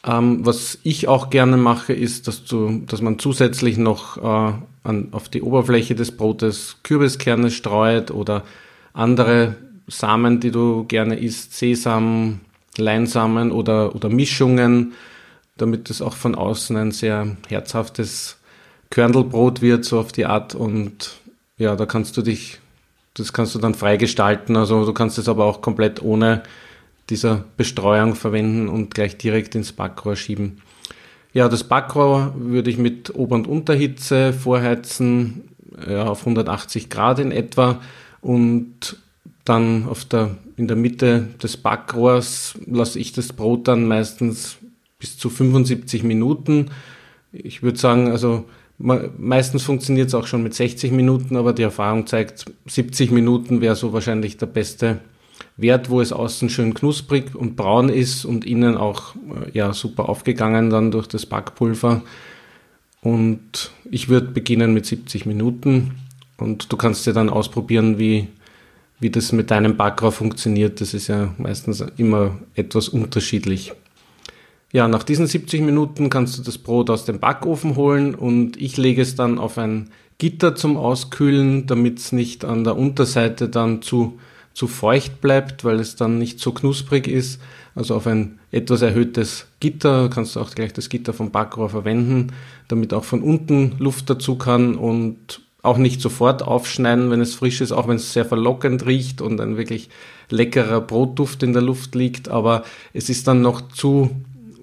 Ähm, 0.07 0.45
was 0.45 0.79
ich 0.83 1.07
auch 1.07 1.29
gerne 1.29 1.57
mache, 1.57 1.93
ist, 1.93 2.27
dass, 2.27 2.45
du, 2.45 2.83
dass 2.87 3.01
man 3.01 3.19
zusätzlich 3.19 3.77
noch 3.77 4.17
äh, 4.17 4.53
an, 4.83 5.09
auf 5.11 5.29
die 5.29 5.41
Oberfläche 5.41 5.95
des 5.95 6.15
Brotes 6.15 6.77
Kürbiskerne 6.83 7.51
streut 7.51 8.11
oder 8.11 8.43
andere 8.93 9.55
Samen, 9.87 10.39
die 10.39 10.51
du 10.51 10.85
gerne 10.85 11.19
isst, 11.19 11.57
Sesam, 11.57 12.39
Leinsamen 12.77 13.51
oder, 13.51 13.95
oder 13.95 14.09
Mischungen 14.09 14.93
damit 15.57 15.89
es 15.89 16.01
auch 16.01 16.13
von 16.13 16.35
außen 16.35 16.77
ein 16.77 16.91
sehr 16.91 17.35
herzhaftes 17.47 18.37
Körndelbrot 18.89 19.61
wird, 19.61 19.85
so 19.85 19.99
auf 19.99 20.11
die 20.11 20.25
Art. 20.25 20.55
Und 20.55 21.17
ja, 21.57 21.75
da 21.75 21.85
kannst 21.85 22.15
du 22.17 22.21
dich, 22.21 22.59
das 23.15 23.33
kannst 23.33 23.55
du 23.55 23.59
dann 23.59 23.73
frei 23.73 23.97
gestalten. 23.97 24.55
Also 24.55 24.85
du 24.85 24.93
kannst 24.93 25.17
es 25.17 25.27
aber 25.27 25.45
auch 25.45 25.61
komplett 25.61 26.01
ohne 26.01 26.43
dieser 27.09 27.45
Bestreuung 27.55 28.15
verwenden 28.15 28.67
und 28.67 28.93
gleich 28.93 29.17
direkt 29.17 29.55
ins 29.55 29.71
Backrohr 29.71 30.15
schieben. 30.15 30.61
Ja, 31.33 31.49
das 31.49 31.63
Backrohr 31.63 32.33
würde 32.37 32.69
ich 32.69 32.77
mit 32.77 33.13
Ober- 33.15 33.35
und 33.35 33.47
Unterhitze 33.47 34.33
vorheizen, 34.33 35.49
ja, 35.87 36.05
auf 36.05 36.21
180 36.21 36.89
Grad 36.89 37.19
in 37.19 37.31
etwa 37.31 37.79
und 38.21 38.97
dann 39.45 39.85
auf 39.87 40.05
der, 40.05 40.35
in 40.57 40.67
der 40.67 40.75
Mitte 40.75 41.27
des 41.41 41.57
Backrohrs 41.57 42.55
lasse 42.65 42.99
ich 42.99 43.13
das 43.13 43.33
Brot 43.33 43.67
dann 43.67 43.87
meistens 43.87 44.57
bis 44.99 45.17
zu 45.17 45.29
75 45.29 46.03
Minuten. 46.03 46.71
Ich 47.31 47.61
würde 47.63 47.77
sagen, 47.77 48.09
also 48.09 48.45
meistens 48.77 49.63
funktioniert 49.63 50.07
es 50.07 50.15
auch 50.15 50.27
schon 50.27 50.43
mit 50.43 50.53
60 50.53 50.91
Minuten, 50.91 51.35
aber 51.35 51.53
die 51.53 51.63
Erfahrung 51.63 52.07
zeigt, 52.07 52.45
70 52.67 53.11
Minuten 53.11 53.61
wäre 53.61 53.75
so 53.75 53.93
wahrscheinlich 53.93 54.37
der 54.37 54.47
beste 54.47 54.99
Wert, 55.57 55.89
wo 55.89 56.01
es 56.01 56.11
außen 56.13 56.49
schön 56.49 56.73
knusprig 56.73 57.35
und 57.35 57.55
braun 57.55 57.89
ist 57.89 58.25
und 58.25 58.45
innen 58.45 58.77
auch 58.77 59.15
äh, 59.15 59.51
ja, 59.57 59.73
super 59.73 60.09
aufgegangen 60.09 60.69
dann 60.69 60.91
durch 60.91 61.07
das 61.07 61.25
Backpulver. 61.25 62.03
Und 63.01 63.71
ich 63.89 64.09
würde 64.09 64.27
beginnen 64.27 64.73
mit 64.73 64.85
70 64.85 65.25
Minuten 65.25 65.95
und 66.37 66.71
du 66.71 66.77
kannst 66.77 67.05
dir 67.07 67.13
dann 67.13 67.29
ausprobieren, 67.29 67.97
wie, 67.97 68.27
wie 68.99 69.09
das 69.09 69.31
mit 69.31 69.51
deinem 69.51 69.77
Backrohr 69.77 70.11
funktioniert. 70.11 70.81
Das 70.81 70.93
ist 70.93 71.07
ja 71.07 71.33
meistens 71.37 71.83
immer 71.97 72.37
etwas 72.55 72.89
unterschiedlich. 72.89 73.73
Ja, 74.73 74.87
nach 74.87 75.03
diesen 75.03 75.27
70 75.27 75.61
Minuten 75.61 76.09
kannst 76.09 76.37
du 76.37 76.43
das 76.43 76.57
Brot 76.57 76.89
aus 76.89 77.05
dem 77.05 77.19
Backofen 77.19 77.75
holen 77.75 78.13
und 78.13 78.57
ich 78.57 78.75
lege 78.75 79.01
es 79.01 79.15
dann 79.15 79.39
auf 79.39 79.57
ein 79.57 79.91
Gitter 80.17 80.55
zum 80.55 80.77
Auskühlen, 80.77 81.67
damit 81.67 81.99
es 81.99 82.11
nicht 82.11 82.43
an 82.43 82.63
der 82.63 82.75
Unterseite 82.75 83.49
dann 83.49 83.81
zu, 83.81 84.19
zu 84.57 84.67
feucht 84.67 85.21
bleibt, 85.21 85.63
weil 85.63 85.79
es 85.79 85.95
dann 85.95 86.17
nicht 86.17 86.39
so 86.39 86.51
knusprig 86.51 87.07
ist. 87.07 87.39
Also 87.75 87.93
auf 87.93 88.07
ein 88.07 88.39
etwas 88.51 88.81
erhöhtes 88.81 89.45
Gitter 89.59 90.09
kannst 90.09 90.35
du 90.35 90.39
auch 90.39 90.49
gleich 90.49 90.73
das 90.73 90.89
Gitter 90.89 91.13
vom 91.13 91.29
Backrohr 91.29 91.69
verwenden, 91.69 92.33
damit 92.67 92.91
auch 92.91 93.03
von 93.03 93.21
unten 93.21 93.75
Luft 93.77 94.09
dazu 94.09 94.35
kann 94.35 94.73
und 94.73 95.41
auch 95.61 95.77
nicht 95.77 96.01
sofort 96.01 96.41
aufschneiden, 96.41 97.11
wenn 97.11 97.21
es 97.21 97.35
frisch 97.35 97.61
ist, 97.61 97.71
auch 97.71 97.87
wenn 97.87 97.97
es 97.97 98.13
sehr 98.13 98.25
verlockend 98.25 98.87
riecht 98.87 99.21
und 99.21 99.39
ein 99.41 99.57
wirklich 99.57 99.89
leckerer 100.31 100.81
Brotduft 100.81 101.43
in 101.43 101.53
der 101.53 101.61
Luft 101.61 101.93
liegt, 101.93 102.27
aber 102.27 102.63
es 102.93 103.09
ist 103.09 103.27
dann 103.27 103.43
noch 103.43 103.61
zu 103.69 104.09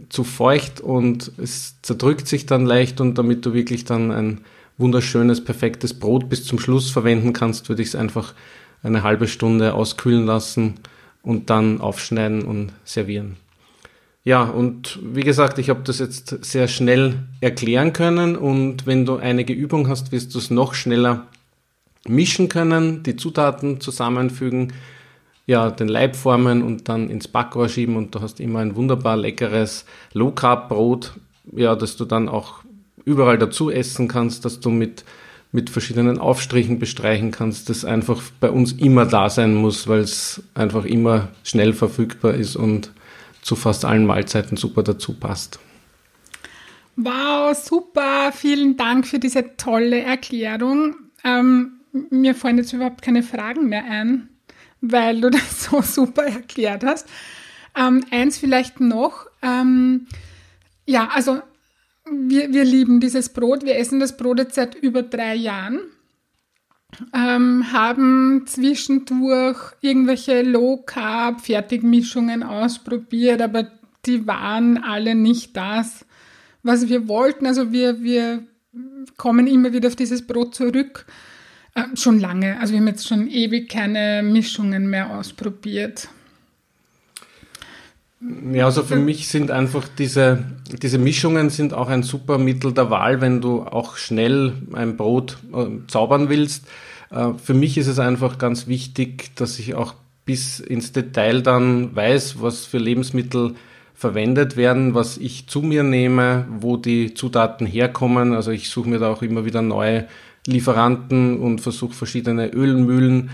zu 0.09 0.25
feucht 0.25 0.81
und 0.81 1.31
es 1.39 1.77
zerdrückt 1.83 2.27
sich 2.27 2.47
dann 2.47 2.67
leicht 2.67 3.01
und 3.01 3.17
damit 3.17 3.47
du 3.47 3.55
wirklich 3.55 3.85
dann 3.85 4.11
ein 4.11 4.41
wunderschönes, 4.77 5.45
perfektes 5.45 5.95
Brot 5.95 6.29
bis 6.29 6.45
zum 6.45 6.59
Schluss 6.59 6.91
verwenden 6.91 7.33
kannst, 7.33 7.69
würde 7.69 7.83
ich 7.83 7.89
es 7.89 7.97
einfach 7.97 8.35
eine 8.85 9.03
halbe 9.03 9.27
Stunde 9.27 9.75
auskühlen 9.75 10.27
lassen 10.27 10.75
und 11.23 11.51
dann 11.51 11.81
aufschneiden 11.81 12.43
und 12.43 12.73
servieren. 12.85 13.37
Ja, 14.23 14.45
und 14.45 14.99
wie 15.03 15.23
gesagt, 15.23 15.59
ich 15.59 15.69
habe 15.69 15.83
das 15.85 15.99
jetzt 15.99 16.45
sehr 16.45 16.69
schnell 16.69 17.19
erklären 17.41 17.93
können 17.93 18.37
und 18.37 18.87
wenn 18.87 19.05
du 19.05 19.17
einige 19.17 19.53
Übung 19.53 19.89
hast, 19.89 20.13
wirst 20.13 20.35
du 20.35 20.39
es 20.39 20.51
noch 20.51 20.75
schneller 20.75 21.27
mischen 22.07 22.49
können, 22.49 23.03
die 23.03 23.17
Zutaten 23.17 23.81
zusammenfügen, 23.81 24.73
ja, 25.47 25.71
den 25.71 25.89
Leib 25.89 26.17
formen 26.17 26.63
und 26.63 26.89
dann 26.89 27.11
ins 27.11 27.29
Backrohr 27.29 27.69
schieben 27.69 27.97
und 27.97 28.15
du 28.15 28.23
hast 28.23 28.41
immer 28.41 28.61
ein 28.61 28.77
wunderbar 28.77 29.17
leckeres 29.17 29.85
Low 30.15 30.31
Carb 30.31 30.71
Brot, 30.71 31.13
ja, 31.53 31.77
das 31.77 31.97
du 31.97 32.07
dann 32.07 32.29
auch 32.29 32.61
überall 33.05 33.37
dazu 33.37 33.71
essen 33.71 34.09
kannst, 34.09 34.47
dass 34.47 34.61
du 34.61 34.71
mit 34.71 35.05
mit 35.55 35.71
verschiedenen 35.71 36.19
Aufstrichen 36.19 36.79
bestreichen 36.79 37.31
kannst, 37.31 37.71
das 37.71 37.85
einfach 37.85 38.21
bei 38.41 38.51
uns 38.51 38.73
immer 38.73 39.07
da 39.07 39.31
sein 39.31 39.55
muss, 39.55 39.89
weil 39.89 40.01
es 40.01 40.43
einfach 40.55 40.85
immer 40.85 41.29
schnell 41.45 41.73
verfügbar 41.73 42.35
ist 42.35 42.57
und 42.57 42.91
zu 43.41 43.57
fast 43.57 43.85
allen 43.85 44.05
Mahlzeiten 44.05 44.57
super 44.57 44.83
dazu 44.83 45.15
passt. 45.15 45.59
Wow, 46.97 47.57
super, 47.57 48.33
vielen 48.33 48.77
Dank 48.77 49.07
für 49.07 49.19
diese 49.19 49.57
tolle 49.57 50.01
Erklärung. 50.01 50.97
Ähm, 51.25 51.81
mir 52.11 52.35
fallen 52.35 52.59
jetzt 52.59 52.73
überhaupt 52.73 53.03
keine 53.03 53.23
Fragen 53.23 53.69
mehr 53.69 53.85
ein 53.85 54.29
weil 54.91 55.21
du 55.21 55.31
das 55.31 55.65
so 55.65 55.83
super 55.83 56.25
erklärt 56.25 56.85
hast. 56.85 57.09
Ähm, 57.77 58.05
eins 58.11 58.39
vielleicht 58.39 58.81
noch. 58.81 59.27
Ähm, 59.43 60.07
ja, 60.87 61.09
also 61.13 61.41
wir, 62.11 62.53
wir 62.53 62.65
lieben 62.65 62.99
dieses 63.01 63.31
Brot. 63.31 63.65
Wir 63.65 63.79
essen 63.79 64.01
das 64.01 64.17
Brot 64.17 64.39
jetzt 64.39 64.55
seit 64.55 64.75
über 64.75 65.03
drei 65.03 65.35
Jahren. 65.35 65.81
Ähm, 67.13 67.73
haben 67.73 68.45
zwischendurch 68.47 69.73
irgendwelche 69.81 70.43
Low-Carb-Fertigmischungen 70.43 72.45
ausprobiert, 72.45 73.43
aber 73.43 73.67
die 74.07 74.29
waren 74.29 74.79
alle 74.79 75.17
nicht 75.17 75.57
das, 75.57 76.07
was 76.63 76.89
wir 76.89 77.09
wollten. 77.09 77.47
Also 77.47 77.73
wir, 77.73 78.01
wir 78.03 78.45
kommen 79.17 79.49
immer 79.49 79.73
wieder 79.73 79.89
auf 79.89 79.97
dieses 79.97 80.27
Brot 80.27 80.55
zurück. 80.55 81.07
Äh, 81.75 81.97
schon 81.97 82.21
lange. 82.21 82.61
Also 82.61 82.73
wir 82.73 82.81
haben 82.81 82.89
jetzt 82.89 83.09
schon 83.09 83.29
ewig 83.29 83.69
keine 83.69 84.23
Mischungen 84.23 84.89
mehr 84.89 85.11
ausprobiert. 85.11 86.09
Ja, 88.53 88.67
also 88.67 88.83
für 88.83 88.97
mich 88.97 89.29
sind 89.29 89.51
einfach 89.51 89.87
diese, 89.87 90.45
diese 90.81 90.99
Mischungen 90.99 91.51
sind 91.51 91.75
auch 91.75 91.89
ein 91.89 92.03
super 92.03 92.39
Mittel 92.39 92.73
der 92.73 92.89
Wahl, 92.89 93.21
wenn 93.21 93.41
du 93.43 93.63
auch 93.63 93.97
schnell 93.97 94.55
ein 94.73 94.97
Brot 94.97 95.39
äh, 95.53 95.67
zaubern 95.89 96.31
willst. 96.31 96.67
Äh, 97.11 97.33
für 97.43 97.53
mich 97.53 97.77
ist 97.77 97.87
es 97.87 97.99
einfach 97.99 98.39
ganz 98.39 98.67
wichtig, 98.67 99.37
dass 99.37 99.59
ich 99.59 99.75
auch 99.75 99.95
bis 100.25 100.59
ins 100.59 100.93
Detail 100.93 101.43
dann 101.43 101.95
weiß, 101.95 102.41
was 102.41 102.65
für 102.65 102.79
Lebensmittel 102.79 103.57
verwendet 103.95 104.57
werden, 104.57 104.95
was 104.95 105.19
ich 105.19 105.47
zu 105.47 105.61
mir 105.61 105.83
nehme, 105.83 106.47
wo 106.59 106.79
die 106.79 107.13
Zutaten 107.13 107.67
herkommen. 107.67 108.33
Also 108.33 108.53
ich 108.53 108.71
suche 108.71 108.89
mir 108.89 108.99
da 108.99 109.11
auch 109.11 109.23
immer 109.23 109.45
wieder 109.45 109.61
neue 109.61 110.07
Lieferanten 110.47 111.39
und 111.39 111.61
versuche 111.61 111.95
verschiedene 111.95 112.53
Ölmühlen 112.53 113.31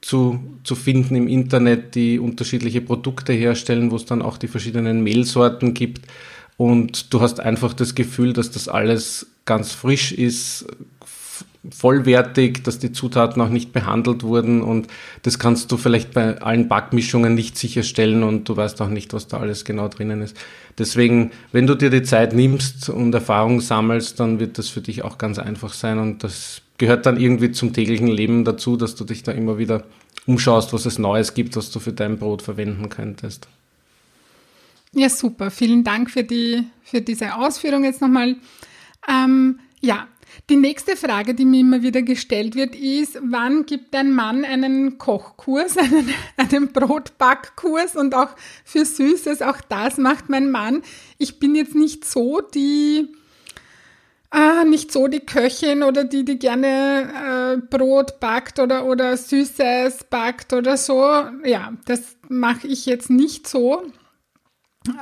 zu, 0.00 0.40
zu 0.64 0.74
finden 0.74 1.16
im 1.16 1.28
Internet, 1.28 1.94
die 1.94 2.18
unterschiedliche 2.18 2.80
Produkte 2.80 3.32
herstellen, 3.32 3.90
wo 3.90 3.96
es 3.96 4.04
dann 4.04 4.22
auch 4.22 4.38
die 4.38 4.48
verschiedenen 4.48 5.02
Mehlsorten 5.02 5.74
gibt. 5.74 6.06
Und 6.56 7.12
du 7.12 7.20
hast 7.20 7.40
einfach 7.40 7.72
das 7.72 7.94
Gefühl, 7.94 8.32
dass 8.32 8.50
das 8.50 8.68
alles 8.68 9.26
ganz 9.44 9.72
frisch 9.72 10.12
ist, 10.12 10.66
vollwertig, 11.70 12.62
dass 12.64 12.78
die 12.78 12.92
Zutaten 12.92 13.42
auch 13.42 13.48
nicht 13.48 13.72
behandelt 13.72 14.22
wurden 14.22 14.62
und 14.62 14.86
das 15.22 15.38
kannst 15.38 15.70
du 15.70 15.76
vielleicht 15.76 16.12
bei 16.12 16.40
allen 16.40 16.68
Backmischungen 16.68 17.34
nicht 17.34 17.58
sicherstellen 17.58 18.22
und 18.22 18.48
du 18.48 18.56
weißt 18.56 18.80
auch 18.80 18.88
nicht, 18.88 19.12
was 19.12 19.28
da 19.28 19.38
alles 19.38 19.64
genau 19.64 19.88
drinnen 19.88 20.22
ist. 20.22 20.36
Deswegen, 20.78 21.32
wenn 21.52 21.66
du 21.66 21.74
dir 21.74 21.90
die 21.90 22.02
Zeit 22.04 22.32
nimmst 22.32 22.88
und 22.88 23.12
Erfahrung 23.12 23.60
sammelst, 23.60 24.20
dann 24.20 24.38
wird 24.40 24.58
das 24.58 24.68
für 24.68 24.80
dich 24.80 25.02
auch 25.02 25.18
ganz 25.18 25.38
einfach 25.38 25.72
sein 25.72 25.98
und 25.98 26.24
das 26.24 26.62
gehört 26.78 27.06
dann 27.06 27.20
irgendwie 27.20 27.50
zum 27.50 27.72
täglichen 27.72 28.08
Leben 28.08 28.44
dazu, 28.44 28.76
dass 28.76 28.94
du 28.94 29.04
dich 29.04 29.22
da 29.22 29.32
immer 29.32 29.58
wieder 29.58 29.84
umschaust, 30.26 30.72
was 30.72 30.86
es 30.86 30.98
Neues 30.98 31.34
gibt, 31.34 31.56
was 31.56 31.70
du 31.70 31.80
für 31.80 31.92
dein 31.92 32.18
Brot 32.18 32.42
verwenden 32.42 32.88
könntest. 32.88 33.48
Ja, 34.92 35.08
super. 35.08 35.50
Vielen 35.50 35.84
Dank 35.84 36.10
für, 36.10 36.24
die, 36.24 36.64
für 36.82 37.00
diese 37.00 37.34
Ausführung 37.34 37.84
jetzt 37.84 38.00
nochmal. 38.00 38.36
Ähm, 39.08 39.58
ja, 39.80 40.06
die 40.50 40.56
nächste 40.56 40.96
Frage, 40.96 41.34
die 41.34 41.44
mir 41.44 41.60
immer 41.60 41.82
wieder 41.82 42.02
gestellt 42.02 42.54
wird, 42.54 42.74
ist, 42.74 43.18
wann 43.22 43.66
gibt 43.66 43.94
ein 43.94 44.12
Mann 44.12 44.44
einen 44.44 44.98
Kochkurs, 44.98 45.76
einen, 45.78 46.08
einen 46.36 46.72
Brotbackkurs 46.72 47.96
und 47.96 48.14
auch 48.14 48.30
für 48.64 48.84
Süßes, 48.84 49.42
auch 49.42 49.60
das 49.68 49.98
macht 49.98 50.28
mein 50.28 50.50
Mann. 50.50 50.82
Ich 51.18 51.38
bin 51.38 51.54
jetzt 51.54 51.74
nicht 51.74 52.04
so 52.04 52.40
die, 52.40 53.08
äh, 54.32 54.64
nicht 54.64 54.92
so 54.92 55.08
die 55.08 55.20
Köchin 55.20 55.82
oder 55.82 56.04
die, 56.04 56.24
die 56.24 56.38
gerne 56.38 57.56
äh, 57.56 57.76
Brot 57.76 58.20
backt 58.20 58.58
oder, 58.58 58.84
oder 58.84 59.16
Süßes 59.16 60.04
backt 60.10 60.52
oder 60.52 60.76
so. 60.76 61.02
Ja, 61.44 61.72
das 61.86 62.16
mache 62.28 62.66
ich 62.66 62.84
jetzt 62.86 63.08
nicht 63.08 63.48
so. 63.48 63.82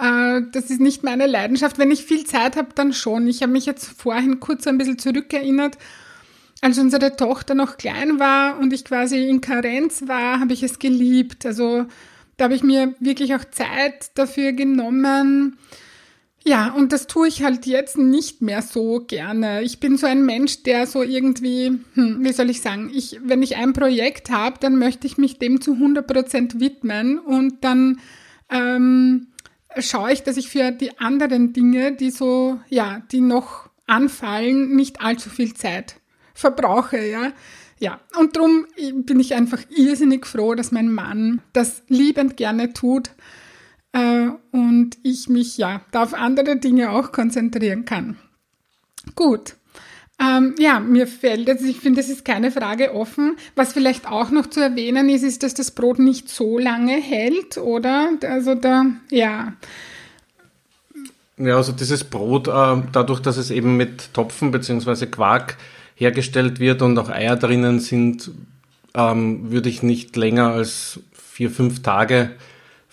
Äh, 0.00 0.42
das 0.52 0.70
ist 0.70 0.80
nicht 0.80 1.02
meine 1.02 1.26
Leidenschaft. 1.26 1.78
Wenn 1.78 1.90
ich 1.90 2.04
viel 2.04 2.24
Zeit 2.24 2.56
habe, 2.56 2.68
dann 2.74 2.92
schon. 2.92 3.26
Ich 3.26 3.42
habe 3.42 3.52
mich 3.52 3.66
jetzt 3.66 4.00
vorhin 4.00 4.38
kurz 4.38 4.66
ein 4.66 4.78
bisschen 4.78 4.98
zurückerinnert. 4.98 5.76
Als 6.62 6.78
unsere 6.78 7.16
Tochter 7.16 7.54
noch 7.54 7.76
klein 7.76 8.18
war 8.18 8.58
und 8.58 8.72
ich 8.72 8.84
quasi 8.84 9.28
in 9.28 9.40
Karenz 9.40 10.04
war, 10.06 10.40
habe 10.40 10.52
ich 10.52 10.62
es 10.62 10.78
geliebt. 10.78 11.44
Also 11.44 11.86
da 12.36 12.44
habe 12.44 12.54
ich 12.54 12.62
mir 12.62 12.94
wirklich 13.00 13.34
auch 13.34 13.44
Zeit 13.44 14.10
dafür 14.14 14.52
genommen. 14.52 15.58
Ja, 16.48 16.72
und 16.72 16.92
das 16.92 17.08
tue 17.08 17.26
ich 17.26 17.42
halt 17.42 17.66
jetzt 17.66 17.98
nicht 17.98 18.40
mehr 18.40 18.62
so 18.62 19.00
gerne. 19.04 19.62
Ich 19.62 19.80
bin 19.80 19.96
so 19.96 20.06
ein 20.06 20.24
Mensch, 20.24 20.62
der 20.62 20.86
so 20.86 21.02
irgendwie, 21.02 21.80
hm, 21.94 22.18
wie 22.20 22.32
soll 22.32 22.50
ich 22.50 22.60
sagen, 22.60 22.88
ich, 22.94 23.18
wenn 23.24 23.42
ich 23.42 23.56
ein 23.56 23.72
Projekt 23.72 24.30
habe, 24.30 24.56
dann 24.60 24.76
möchte 24.78 25.08
ich 25.08 25.18
mich 25.18 25.40
dem 25.40 25.60
zu 25.60 25.72
100 25.72 26.06
Prozent 26.06 26.60
widmen 26.60 27.18
und 27.18 27.64
dann 27.64 27.98
ähm, 28.48 29.26
schaue 29.76 30.12
ich, 30.12 30.22
dass 30.22 30.36
ich 30.36 30.48
für 30.48 30.70
die 30.70 30.96
anderen 31.00 31.52
Dinge, 31.52 31.90
die 31.96 32.12
so, 32.12 32.60
ja, 32.68 33.02
die 33.10 33.20
noch 33.20 33.68
anfallen, 33.88 34.76
nicht 34.76 35.00
allzu 35.00 35.30
viel 35.30 35.52
Zeit 35.54 35.96
verbrauche, 36.32 37.04
ja. 37.04 37.32
Ja, 37.80 37.98
und 38.20 38.36
darum 38.36 38.66
bin 38.94 39.18
ich 39.18 39.34
einfach 39.34 39.62
irrsinnig 39.68 40.24
froh, 40.24 40.54
dass 40.54 40.70
mein 40.70 40.92
Mann 40.92 41.42
das 41.52 41.82
liebend 41.88 42.36
gerne 42.36 42.72
tut 42.72 43.10
äh, 43.92 44.28
und 44.52 44.96
ich 45.02 45.28
mich 45.28 45.58
ja 45.58 45.82
da 45.90 46.02
auf 46.02 46.14
andere 46.14 46.56
Dinge 46.56 46.90
auch 46.90 47.12
konzentrieren 47.12 47.84
kann. 47.84 48.16
Gut. 49.14 49.56
Ähm, 50.18 50.54
ja, 50.58 50.80
mir 50.80 51.06
fällt, 51.06 51.48
also 51.48 51.66
ich 51.66 51.78
finde, 51.78 52.00
es 52.00 52.08
ist 52.08 52.24
keine 52.24 52.50
Frage 52.50 52.94
offen. 52.94 53.36
Was 53.54 53.74
vielleicht 53.74 54.10
auch 54.10 54.30
noch 54.30 54.46
zu 54.46 54.60
erwähnen 54.60 55.10
ist, 55.10 55.22
ist, 55.22 55.42
dass 55.42 55.52
das 55.52 55.70
Brot 55.70 55.98
nicht 55.98 56.30
so 56.30 56.58
lange 56.58 56.94
hält, 56.94 57.58
oder? 57.58 58.10
Also 58.22 58.54
da, 58.54 58.86
ja. 59.10 59.52
Ja, 61.36 61.56
also 61.56 61.72
dieses 61.72 62.04
Brot, 62.04 62.48
äh, 62.48 62.82
dadurch, 62.92 63.20
dass 63.20 63.36
es 63.36 63.50
eben 63.50 63.76
mit 63.76 64.14
Topfen 64.14 64.52
bzw. 64.52 65.04
Quark 65.06 65.58
hergestellt 65.94 66.60
wird 66.60 66.80
und 66.80 66.98
auch 66.98 67.10
Eier 67.10 67.36
drinnen 67.36 67.80
sind, 67.80 68.30
ähm, 68.94 69.50
würde 69.50 69.68
ich 69.68 69.82
nicht 69.82 70.16
länger 70.16 70.52
als 70.52 71.00
vier, 71.12 71.50
fünf 71.50 71.82
Tage 71.82 72.30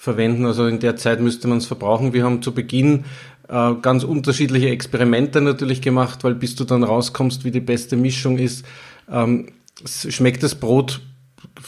verwenden. 0.03 0.45
Also 0.45 0.67
in 0.67 0.79
der 0.79 0.97
Zeit 0.97 1.21
müsste 1.21 1.47
man 1.47 1.59
es 1.59 1.65
verbrauchen. 1.65 2.11
Wir 2.11 2.25
haben 2.25 2.41
zu 2.41 2.53
Beginn 2.53 3.05
äh, 3.47 3.73
ganz 3.81 4.03
unterschiedliche 4.03 4.67
Experimente 4.69 5.39
natürlich 5.39 5.81
gemacht, 5.81 6.25
weil 6.25 6.35
bis 6.35 6.55
du 6.55 6.65
dann 6.65 6.83
rauskommst, 6.83 7.45
wie 7.45 7.51
die 7.51 7.61
beste 7.61 7.95
Mischung 7.95 8.37
ist, 8.37 8.65
ähm, 9.09 9.47
schmeckt 9.85 10.43
das 10.43 10.55
Brot 10.55 10.99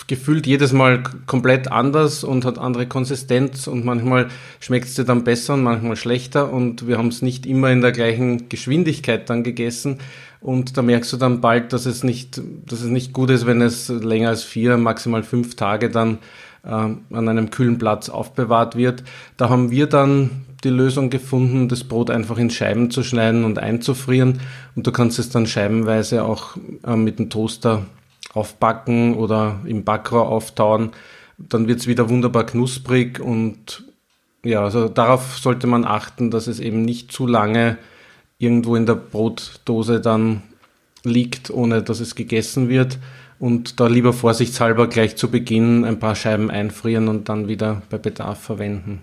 gefühlt 0.08 0.48
jedes 0.48 0.74
Mal 0.74 1.04
komplett 1.28 1.72
anders 1.72 2.26
und 2.26 2.44
hat 2.44 2.58
andere 2.58 2.88
Konsistenz 2.88 3.68
und 3.68 3.86
manchmal 3.86 4.28
schmeckt 4.60 4.88
es 4.88 4.96
dir 4.96 5.06
dann 5.06 5.24
besser 5.24 5.54
und 5.54 5.64
manchmal 5.64 5.96
schlechter 5.96 6.52
und 6.52 6.88
wir 6.88 6.98
haben 6.98 7.08
es 7.08 7.22
nicht 7.22 7.46
immer 7.46 7.72
in 7.72 7.82
der 7.82 7.92
gleichen 7.94 8.50
Geschwindigkeit 8.50 9.30
dann 9.30 9.44
gegessen 9.44 10.00
und 10.42 10.78
da 10.78 10.82
merkst 10.82 11.14
du 11.14 11.18
dann 11.18 11.40
bald, 11.42 11.72
dass 11.72 11.86
es 11.86 12.04
nicht, 12.04 12.42
dass 12.66 12.82
es 12.82 12.90
nicht 12.90 13.14
gut 13.14 13.30
ist, 13.30 13.46
wenn 13.46 13.62
es 13.62 13.90
länger 13.90 14.30
als 14.30 14.44
vier, 14.44 14.78
maximal 14.78 15.24
fünf 15.24 15.56
Tage 15.56 15.90
dann 15.90 16.20
an 16.66 17.30
einem 17.30 17.52
kühlen 17.52 17.78
Platz 17.78 18.10
aufbewahrt 18.10 18.76
wird. 18.76 19.04
Da 19.38 19.50
haben 19.50 19.72
wir 19.72 19.88
dann 19.88 20.46
die 20.64 20.70
Lösung 20.70 21.10
gefunden, 21.10 21.70
das 21.70 21.84
Brot 21.84 22.10
einfach 22.10 22.38
in 22.38 22.50
Scheiben 22.50 22.90
zu 22.90 23.04
schneiden 23.04 23.46
und 23.46 23.60
einzufrieren. 23.60 24.42
Und 24.76 24.88
du 24.88 24.92
kannst 24.92 25.20
es 25.20 25.30
dann 25.30 25.46
scheibenweise 25.46 26.24
auch 26.24 26.58
äh, 26.86 26.96
mit 26.96 27.20
dem 27.20 27.30
Toaster 27.30 27.86
aufbacken 28.34 29.16
oder 29.16 29.60
im 29.66 29.84
Backrohr 29.84 30.28
auftauen. 30.28 30.92
Dann 31.38 31.68
wird 31.68 31.80
es 31.80 31.88
wieder 31.88 32.10
wunderbar 32.10 32.46
knusprig 32.46 33.20
und 33.20 33.84
ja, 34.44 34.64
also 34.64 34.88
darauf 34.88 35.38
sollte 35.38 35.68
man 35.68 35.86
achten, 35.86 36.32
dass 36.32 36.48
es 36.48 36.60
eben 36.60 36.84
nicht 36.84 37.12
zu 37.12 37.26
lange 37.26 37.78
irgendwo 38.38 38.76
in 38.76 38.86
der 38.86 38.96
Brotdose 38.96 40.00
dann 40.02 40.44
liegt, 41.04 41.50
ohne 41.50 41.82
dass 41.82 42.00
es 42.00 42.16
gegessen 42.16 42.70
wird. 42.70 43.00
Und 43.38 43.80
da 43.80 43.88
lieber 43.88 44.14
vorsichtshalber 44.14 44.88
gleich 44.88 45.18
zu 45.18 45.30
Beginn 45.30 45.84
ein 45.84 46.00
paar 46.00 46.16
Scheiben 46.16 46.50
einfrieren 46.50 47.08
und 47.08 47.28
dann 47.28 47.48
wieder 47.48 47.82
bei 47.90 47.98
Bedarf 47.98 48.42
verwenden. 48.42 49.02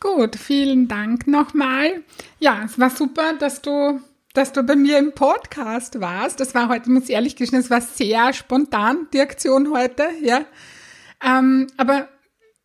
Gut, 0.00 0.36
vielen 0.36 0.86
Dank 0.86 1.26
nochmal. 1.26 2.02
Ja, 2.38 2.62
es 2.64 2.78
war 2.78 2.90
super, 2.90 3.34
dass 3.38 3.62
du, 3.62 4.00
dass 4.32 4.52
du 4.52 4.62
bei 4.62 4.76
mir 4.76 4.98
im 4.98 5.12
Podcast 5.12 6.00
warst. 6.00 6.38
Das 6.40 6.54
war 6.54 6.68
heute, 6.68 6.90
muss 6.90 7.08
ehrlich 7.08 7.34
gestehen, 7.34 7.60
es 7.60 7.70
war 7.70 7.80
sehr 7.80 8.32
spontan, 8.32 9.08
die 9.12 9.20
Aktion 9.20 9.72
heute, 9.72 10.04
ja. 10.22 10.44
Ähm, 11.24 11.66
aber 11.76 12.08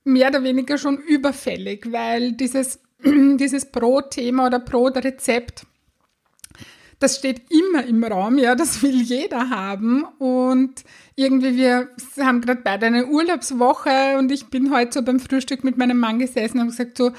mehr 0.03 0.29
oder 0.29 0.43
weniger 0.43 0.77
schon 0.77 0.97
überfällig, 0.97 1.91
weil 1.91 2.33
dieses, 2.33 2.79
dieses 3.03 3.71
Brotthema 3.71 4.47
oder 4.47 4.59
Brotrezept 4.59 5.65
das 7.03 7.17
steht 7.17 7.41
immer 7.51 7.85
im 7.85 8.01
Raum, 8.01 8.37
ja, 8.37 8.55
das 8.55 8.81
will 8.81 9.01
jeder 9.01 9.49
haben. 9.49 10.05
Und 10.19 10.85
irgendwie, 11.15 11.57
wir 11.57 11.89
haben 12.17 12.39
gerade 12.39 12.61
beide 12.63 12.85
eine 12.85 13.07
Urlaubswoche 13.07 14.17
und 14.17 14.31
ich 14.31 14.45
bin 14.45 14.73
heute 14.73 14.93
so 14.93 15.01
beim 15.01 15.19
Frühstück 15.19 15.65
mit 15.65 15.77
meinem 15.77 15.97
Mann 15.97 16.17
gesessen 16.17 16.61
und 16.61 16.67
gesagt 16.67 16.97
so, 16.97 17.09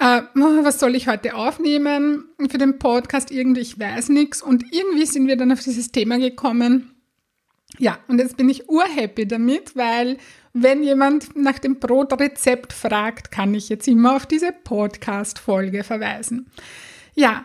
äh, 0.00 0.22
was 0.34 0.80
soll 0.80 0.96
ich 0.96 1.06
heute 1.06 1.36
aufnehmen 1.36 2.24
für 2.50 2.58
den 2.58 2.80
Podcast? 2.80 3.30
Irgendwie, 3.30 3.60
ich 3.60 3.78
weiß 3.78 4.08
nichts. 4.08 4.42
Und 4.42 4.64
irgendwie 4.72 5.06
sind 5.06 5.28
wir 5.28 5.36
dann 5.36 5.52
auf 5.52 5.60
dieses 5.60 5.92
Thema 5.92 6.18
gekommen. 6.18 6.90
Ja, 7.78 7.98
und 8.08 8.18
jetzt 8.18 8.36
bin 8.36 8.48
ich 8.48 8.68
urhappy 8.68 9.28
damit, 9.28 9.76
weil 9.76 10.18
wenn 10.52 10.82
jemand 10.82 11.36
nach 11.36 11.60
dem 11.60 11.78
Brotrezept 11.78 12.72
fragt, 12.72 13.30
kann 13.30 13.54
ich 13.54 13.68
jetzt 13.68 13.86
immer 13.86 14.16
auf 14.16 14.26
diese 14.26 14.50
Podcast-Folge 14.50 15.84
verweisen. 15.84 16.50
Ja, 17.14 17.44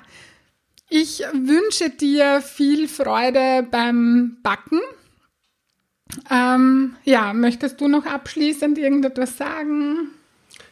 ich 0.89 1.23
wünsche 1.33 1.89
dir 1.89 2.41
viel 2.41 2.87
Freude 2.87 3.67
beim 3.69 4.37
Backen. 4.43 4.79
Ähm, 6.31 6.95
ja, 7.03 7.33
möchtest 7.33 7.79
du 7.81 7.87
noch 7.87 8.05
abschließend 8.05 8.77
irgendetwas 8.77 9.37
sagen? 9.37 10.09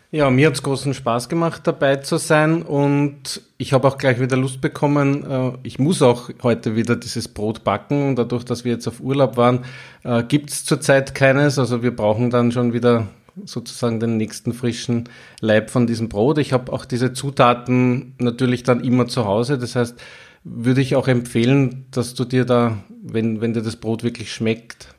Ja, 0.09 0.29
mir 0.29 0.47
hat 0.47 0.53
es 0.53 0.63
großen 0.63 0.93
Spaß 0.93 1.27
gemacht, 1.27 1.63
dabei 1.65 1.97
zu 1.97 2.17
sein 2.17 2.61
und 2.61 3.41
ich 3.57 3.73
habe 3.73 3.87
auch 3.87 3.97
gleich 3.97 4.21
wieder 4.21 4.37
Lust 4.37 4.61
bekommen. 4.61 5.29
Äh, 5.29 5.51
ich 5.63 5.79
muss 5.79 6.01
auch 6.01 6.29
heute 6.43 6.77
wieder 6.77 6.95
dieses 6.95 7.27
Brot 7.27 7.65
backen. 7.65 8.15
Dadurch, 8.15 8.45
dass 8.45 8.63
wir 8.63 8.71
jetzt 8.71 8.87
auf 8.87 9.01
Urlaub 9.01 9.35
waren, 9.35 9.65
äh, 10.03 10.23
gibt 10.23 10.49
es 10.49 10.63
zurzeit 10.63 11.13
keines. 11.13 11.59
Also 11.59 11.83
wir 11.83 11.93
brauchen 11.93 12.29
dann 12.29 12.53
schon 12.53 12.71
wieder 12.71 13.07
sozusagen 13.45 13.99
den 13.99 14.17
nächsten 14.17 14.53
frischen 14.53 15.05
Leib 15.41 15.69
von 15.69 15.87
diesem 15.87 16.09
Brot. 16.09 16.37
Ich 16.37 16.53
habe 16.53 16.71
auch 16.73 16.85
diese 16.85 17.13
Zutaten 17.13 18.13
natürlich 18.19 18.63
dann 18.63 18.83
immer 18.83 19.07
zu 19.07 19.25
Hause. 19.25 19.57
Das 19.57 19.75
heißt, 19.75 19.99
würde 20.43 20.81
ich 20.81 20.95
auch 20.95 21.07
empfehlen, 21.07 21.85
dass 21.91 22.13
du 22.13 22.25
dir 22.25 22.45
da, 22.45 22.77
wenn, 23.01 23.41
wenn 23.41 23.53
dir 23.53 23.61
das 23.61 23.75
Brot 23.75 24.03
wirklich 24.03 24.33
schmeckt, 24.33 24.89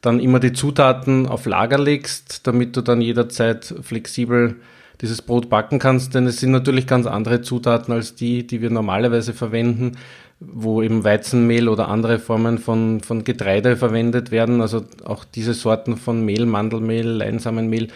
dann 0.00 0.20
immer 0.20 0.40
die 0.40 0.52
Zutaten 0.52 1.26
auf 1.26 1.46
Lager 1.46 1.78
legst, 1.78 2.46
damit 2.46 2.76
du 2.76 2.80
dann 2.80 3.00
jederzeit 3.00 3.74
flexibel 3.82 4.56
dieses 5.00 5.20
Brot 5.20 5.50
backen 5.50 5.78
kannst, 5.78 6.14
denn 6.14 6.26
es 6.26 6.38
sind 6.38 6.52
natürlich 6.52 6.86
ganz 6.86 7.06
andere 7.06 7.42
Zutaten 7.42 7.92
als 7.92 8.14
die, 8.14 8.46
die 8.46 8.62
wir 8.62 8.70
normalerweise 8.70 9.34
verwenden, 9.34 9.92
wo 10.40 10.82
eben 10.82 11.04
Weizenmehl 11.04 11.68
oder 11.68 11.88
andere 11.88 12.18
Formen 12.18 12.58
von, 12.58 13.00
von 13.00 13.24
Getreide 13.24 13.76
verwendet 13.76 14.30
werden. 14.30 14.60
Also 14.60 14.84
auch 15.04 15.24
diese 15.24 15.54
Sorten 15.54 15.96
von 15.96 16.24
Mehl, 16.24 16.46
Mandelmehl, 16.46 17.06
Leinsamenmehl 17.06 17.88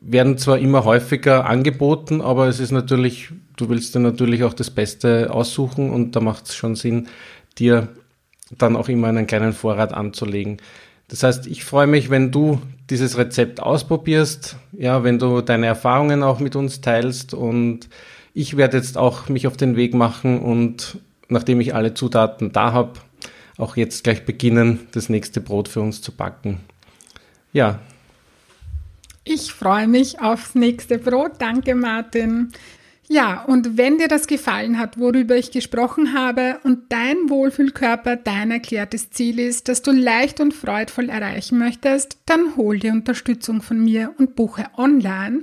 werden 0.00 0.38
zwar 0.38 0.58
immer 0.58 0.84
häufiger 0.84 1.46
angeboten, 1.46 2.20
aber 2.20 2.48
es 2.48 2.60
ist 2.60 2.72
natürlich, 2.72 3.30
du 3.56 3.68
willst 3.68 3.94
dir 3.94 4.00
natürlich 4.00 4.42
auch 4.44 4.54
das 4.54 4.70
Beste 4.70 5.32
aussuchen 5.32 5.90
und 5.90 6.16
da 6.16 6.20
macht 6.20 6.46
es 6.48 6.54
schon 6.54 6.74
Sinn, 6.76 7.08
dir 7.58 7.88
dann 8.58 8.76
auch 8.76 8.88
immer 8.88 9.08
einen 9.08 9.26
kleinen 9.26 9.52
Vorrat 9.52 9.94
anzulegen. 9.94 10.58
Das 11.08 11.22
heißt, 11.22 11.46
ich 11.46 11.64
freue 11.64 11.86
mich, 11.86 12.10
wenn 12.10 12.30
du 12.30 12.60
dieses 12.90 13.18
Rezept 13.18 13.60
ausprobierst, 13.60 14.56
ja, 14.72 15.04
wenn 15.04 15.18
du 15.18 15.40
deine 15.40 15.66
Erfahrungen 15.66 16.22
auch 16.22 16.40
mit 16.40 16.56
uns 16.56 16.80
teilst 16.80 17.34
und 17.34 17.88
ich 18.34 18.56
werde 18.56 18.78
jetzt 18.78 18.96
auch 18.96 19.28
mich 19.28 19.46
auf 19.46 19.56
den 19.56 19.76
Weg 19.76 19.94
machen 19.94 20.40
und 20.40 20.98
nachdem 21.32 21.60
ich 21.60 21.74
alle 21.74 21.94
Zutaten 21.94 22.52
da 22.52 22.72
habe, 22.72 23.00
auch 23.58 23.76
jetzt 23.76 24.04
gleich 24.04 24.24
beginnen, 24.24 24.86
das 24.92 25.08
nächste 25.08 25.40
Brot 25.40 25.68
für 25.68 25.80
uns 25.80 26.00
zu 26.00 26.12
backen. 26.12 26.60
Ja. 27.52 27.80
Ich 29.24 29.52
freue 29.52 29.86
mich 29.88 30.20
aufs 30.20 30.54
nächste 30.54 30.98
Brot. 30.98 31.32
Danke, 31.38 31.74
Martin. 31.74 32.52
Ja, 33.08 33.44
und 33.44 33.76
wenn 33.76 33.98
dir 33.98 34.08
das 34.08 34.26
gefallen 34.26 34.78
hat, 34.78 34.98
worüber 34.98 35.36
ich 35.36 35.50
gesprochen 35.50 36.14
habe 36.14 36.60
und 36.64 36.90
dein 36.90 37.28
Wohlfühlkörper 37.28 38.16
dein 38.16 38.50
erklärtes 38.50 39.10
Ziel 39.10 39.38
ist, 39.38 39.68
das 39.68 39.82
du 39.82 39.90
leicht 39.90 40.40
und 40.40 40.54
freudvoll 40.54 41.10
erreichen 41.10 41.58
möchtest, 41.58 42.16
dann 42.24 42.56
hol 42.56 42.78
dir 42.78 42.92
Unterstützung 42.92 43.60
von 43.60 43.84
mir 43.84 44.14
und 44.16 44.34
buche 44.34 44.64
online 44.78 45.42